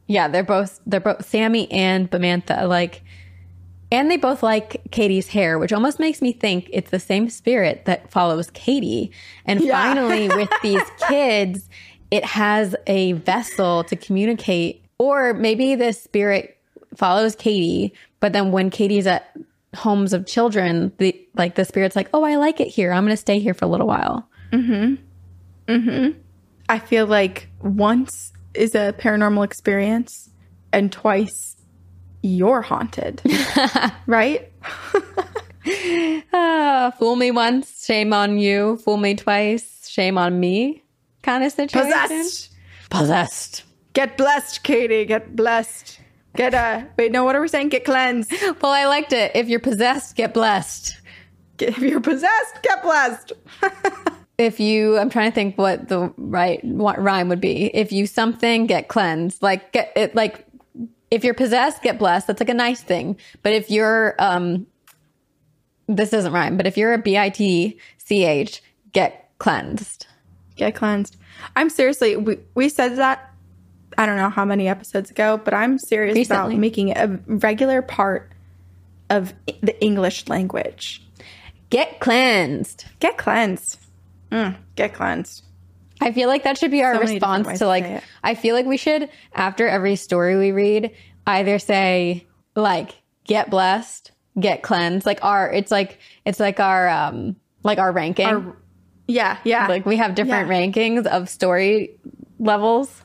[0.06, 3.02] yeah, they're both they're both Sammy and Bamantha like
[3.90, 7.84] and they both like Katie's hair, which almost makes me think it's the same spirit
[7.86, 9.10] that follows Katie.
[9.44, 9.72] And Yeah.
[9.82, 11.68] finally with these kids,
[12.12, 16.58] it has a vessel to communicate or maybe the spirit
[16.96, 19.36] follows Katie, but then when Katie's at
[19.76, 22.92] homes of children, the like the spirit's like, "Oh, I like it here.
[22.92, 24.98] I'm going to stay here for a little while." Mhm.
[25.68, 26.14] Mhm.
[26.68, 30.30] I feel like once is a paranormal experience
[30.72, 31.56] and twice
[32.22, 33.22] you're haunted.
[34.06, 34.50] right?
[36.32, 38.78] Ah, fool me once, shame on you.
[38.78, 40.82] Fool me twice, shame on me.
[41.22, 41.90] Kind of situation.
[41.92, 42.50] Possessed.
[42.88, 43.64] Possessed.
[43.98, 45.04] Get blessed, Katie.
[45.06, 45.98] Get blessed.
[46.36, 47.70] Get uh wait, no, what are we saying?
[47.70, 48.32] Get cleansed.
[48.62, 49.32] Well, I liked it.
[49.34, 51.00] If you're possessed, get blessed.
[51.58, 53.32] If you're possessed, get blessed.
[54.38, 57.74] If you, I'm trying to think what the right what rhyme would be.
[57.74, 59.42] If you something, get cleansed.
[59.42, 60.14] Like get it.
[60.14, 60.46] Like
[61.10, 62.28] if you're possessed, get blessed.
[62.28, 63.16] That's like a nice thing.
[63.42, 64.68] But if you're, um,
[65.88, 66.56] this doesn't rhyme.
[66.56, 68.62] But if you're a B I T C H,
[68.92, 70.06] get cleansed.
[70.54, 71.16] get cleansed.
[71.56, 73.27] I'm seriously, we, we said that,
[73.98, 76.54] I don't know how many episodes ago, but I'm serious Recently.
[76.54, 78.30] about making it a regular part
[79.10, 81.04] of the English language.
[81.68, 82.84] Get cleansed.
[83.00, 83.78] Get cleansed.
[84.30, 85.42] Mm, get cleansed.
[86.00, 88.02] I feel like that should be our So response to like.
[88.22, 90.92] I feel like we should, after every story we read,
[91.26, 92.94] either say like
[93.24, 97.34] "get blessed," "get cleansed." Like our, it's like it's like our um
[97.64, 98.26] like our ranking.
[98.26, 98.56] Our-
[99.08, 99.66] Yeah, yeah.
[99.66, 100.54] like we have different Yeah.
[100.54, 101.98] rankings of story
[102.38, 103.02] levels.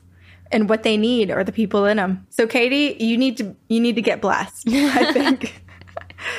[0.54, 2.26] And what they need are the people in them.
[2.30, 4.68] So Katie, you need to you need to get blessed.
[4.68, 5.62] I think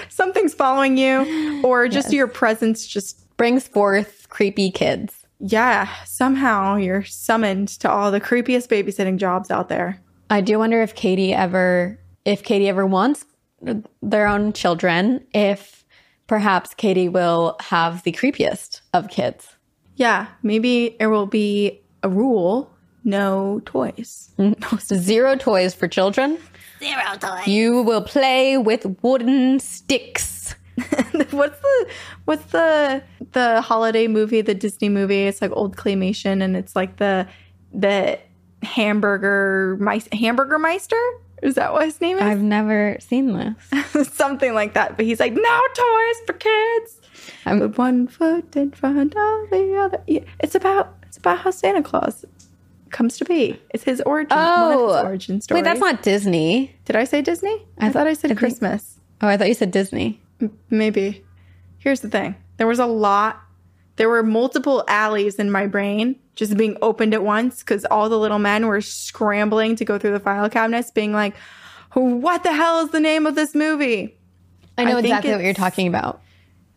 [0.10, 5.14] something's following you or just your presence just Brings forth creepy kids.
[5.40, 10.02] yeah, somehow you're summoned to all the creepiest babysitting jobs out there.
[10.30, 13.26] I do wonder if Katie ever, if Katie ever wants
[14.02, 15.84] their own children, if
[16.28, 19.50] perhaps Katie will have the creepiest of kids.
[19.98, 22.72] Yeah, maybe it will be a rule
[23.06, 24.32] no toys.
[24.38, 24.78] Mm-hmm.
[24.98, 26.38] Zero toys for children.
[26.80, 27.48] Zero toys.
[27.48, 30.56] You will play with wooden sticks.
[31.32, 31.88] what's the
[32.26, 33.02] what's the
[33.32, 35.24] the holiday movie, the Disney movie?
[35.24, 37.28] It's like old claymation and it's like the
[37.74, 38.20] the
[38.64, 41.00] hamburger mice hamburger meister?
[41.42, 42.24] Is that what his name is?
[42.24, 44.08] I've never seen this.
[44.14, 44.96] Something like that.
[44.98, 47.02] But he's like, no toys for kids.
[47.46, 50.02] I'm- Put one foot in front of the other.
[50.08, 52.26] Yeah, it's about it's about how Santa Claus
[52.96, 53.60] comes to be.
[53.72, 54.32] It's his origin.
[54.38, 55.62] of his Oh, origin stories.
[55.62, 56.76] wait, that's not Disney.
[56.86, 57.66] Did I say Disney?
[57.78, 59.00] I, thought I said think- Christmas.
[59.22, 60.22] Oh, I thought you said Disney.
[60.70, 61.24] Maybe.
[61.80, 62.36] Here's the thing.
[62.58, 63.40] There was a lot.
[63.98, 68.18] There were multiple alleys in my brain just being opened at once because all the
[68.20, 71.36] little men were scrambling to go through the file cabinets, being like,
[71.94, 74.18] "What the hell is the name of this movie?"
[74.78, 76.22] I know I exactly what you're talking about.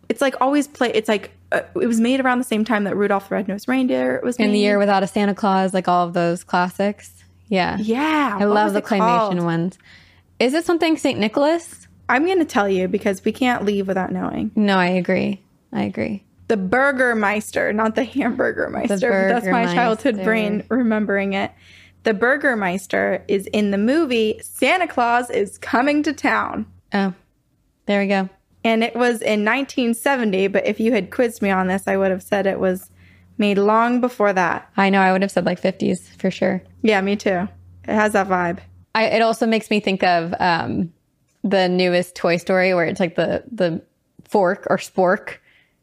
[0.09, 0.93] It's like always play.
[0.95, 4.21] It's like uh, it was made around the same time that Rudolph the Red-Nosed Reindeer
[4.23, 4.47] was made.
[4.47, 7.13] In the year without a Santa Claus, like all of those classics.
[7.49, 7.79] Yeah.
[7.79, 9.79] Yeah, I love the claymation ones.
[10.39, 11.19] Is it something St.
[11.19, 11.89] Nicholas?
[12.09, 14.51] I'm going to tell you because we can't leave without knowing.
[14.55, 15.43] No, I agree.
[15.73, 16.25] I agree.
[16.49, 18.89] The Burgermeister, not the Hamburgermeister.
[18.89, 21.51] but that's my childhood brain remembering it.
[22.05, 26.67] The Burgermeister is in the movie Santa Claus is Coming to Town.
[26.95, 27.13] Oh,
[27.87, 28.31] there we go.
[28.65, 32.11] And it was in 1970, but if you had quizzed me on this, I would
[32.11, 32.91] have said it was
[33.39, 34.71] made long before that.
[34.77, 36.63] I know I would have said like 50s for sure.
[36.83, 37.49] Yeah, me too.
[37.85, 38.59] It has that vibe.
[38.95, 40.93] I, it also makes me think of um,
[41.45, 43.83] the newest Toy Story where it's like the the
[44.25, 45.37] fork or spork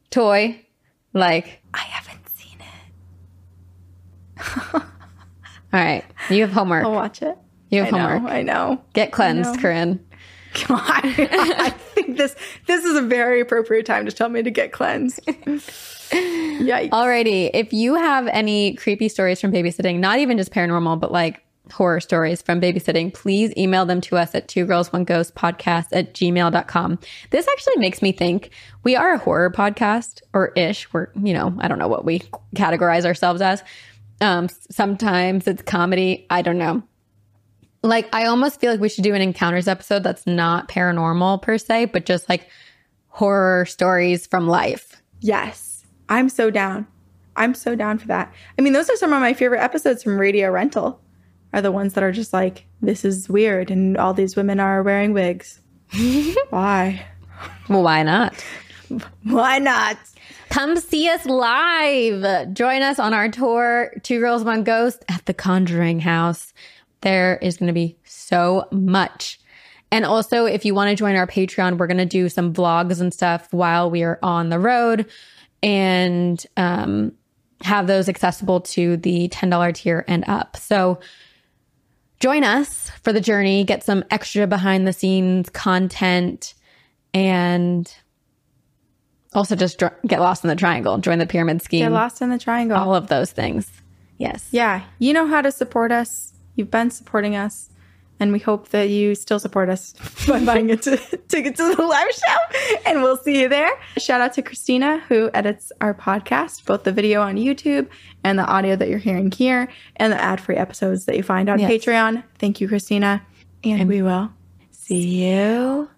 [0.09, 0.59] toy.
[1.13, 4.43] Like, I haven't seen it.
[4.73, 4.81] all
[5.71, 6.83] right, you have homework.
[6.83, 7.37] I'll watch it.
[7.69, 8.07] You I have know.
[8.07, 8.31] homework.
[8.31, 8.83] I know.
[8.93, 9.61] Get cleansed, know.
[9.61, 10.04] Corinne.
[10.67, 14.71] God, I think this this is a very appropriate time to tell me to get
[14.71, 15.25] cleansed.
[15.25, 16.89] Yikes.
[16.89, 21.41] Alrighty, if you have any creepy stories from babysitting, not even just paranormal, but like
[21.71, 25.87] horror stories from babysitting, please email them to us at two girls, one ghost podcast
[25.91, 26.99] at gmail.com.
[27.31, 28.51] This actually makes me think
[28.83, 30.91] we are a horror podcast or ish.
[30.93, 32.19] We're, you know, I don't know what we
[32.55, 33.63] categorize ourselves as.
[34.21, 36.25] Um, sometimes it's comedy.
[36.29, 36.83] I don't know.
[37.85, 41.57] Like, I almost feel like we should do an encounters episode that's not paranormal per
[41.57, 42.49] se, but just like
[43.09, 45.01] horror stories from life.
[45.21, 45.85] Yes.
[46.09, 46.87] I'm so down.
[47.35, 48.33] I'm so down for that.
[48.57, 50.99] I mean, those are some of my favorite episodes from Radio Rental.
[51.53, 54.83] Are the ones that are just like, this is weird, and all these women are
[54.83, 55.61] wearing wigs.
[56.49, 57.05] Why?
[57.69, 58.43] Well, why not?
[59.23, 59.97] Why not?
[60.49, 62.53] Come see us live.
[62.53, 66.53] Join us on our tour, Two Girls, One Ghost at the Conjuring House.
[67.05, 69.39] There is going to be so much.
[69.91, 72.99] And also, if you want to join our Patreon, we're going to do some vlogs
[72.99, 75.05] and stuff while we are on the road
[75.61, 77.11] and um,
[77.61, 80.57] have those accessible to the $10 tier and up.
[80.57, 80.99] So
[82.19, 86.55] join us for the journey, get some extra behind the scenes content,
[87.13, 87.95] and
[89.31, 91.85] also just dr- get lost in the triangle, join the pyramid scheme.
[91.85, 92.77] Get lost in the triangle.
[92.77, 93.71] All of those things.
[94.17, 94.47] Yes.
[94.49, 94.81] Yeah.
[94.97, 96.31] You know how to support us.
[96.55, 97.69] You've been supporting us,
[98.19, 99.93] and we hope that you still support us
[100.27, 102.59] by buying a t- ticket to the live show.
[102.85, 103.71] And we'll see you there.
[103.97, 107.87] Shout out to Cristina, who edits our podcast, both the video on YouTube
[108.23, 109.67] and the audio that you're hearing here,
[109.97, 111.69] and the ad free episodes that you find on yes.
[111.69, 112.23] Patreon.
[112.39, 113.25] Thank you, Cristina.
[113.63, 114.31] And, and we will
[114.71, 115.89] see you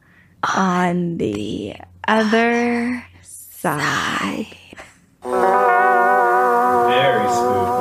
[0.55, 1.75] on the
[2.07, 4.47] other side.
[6.88, 7.76] Very smooth.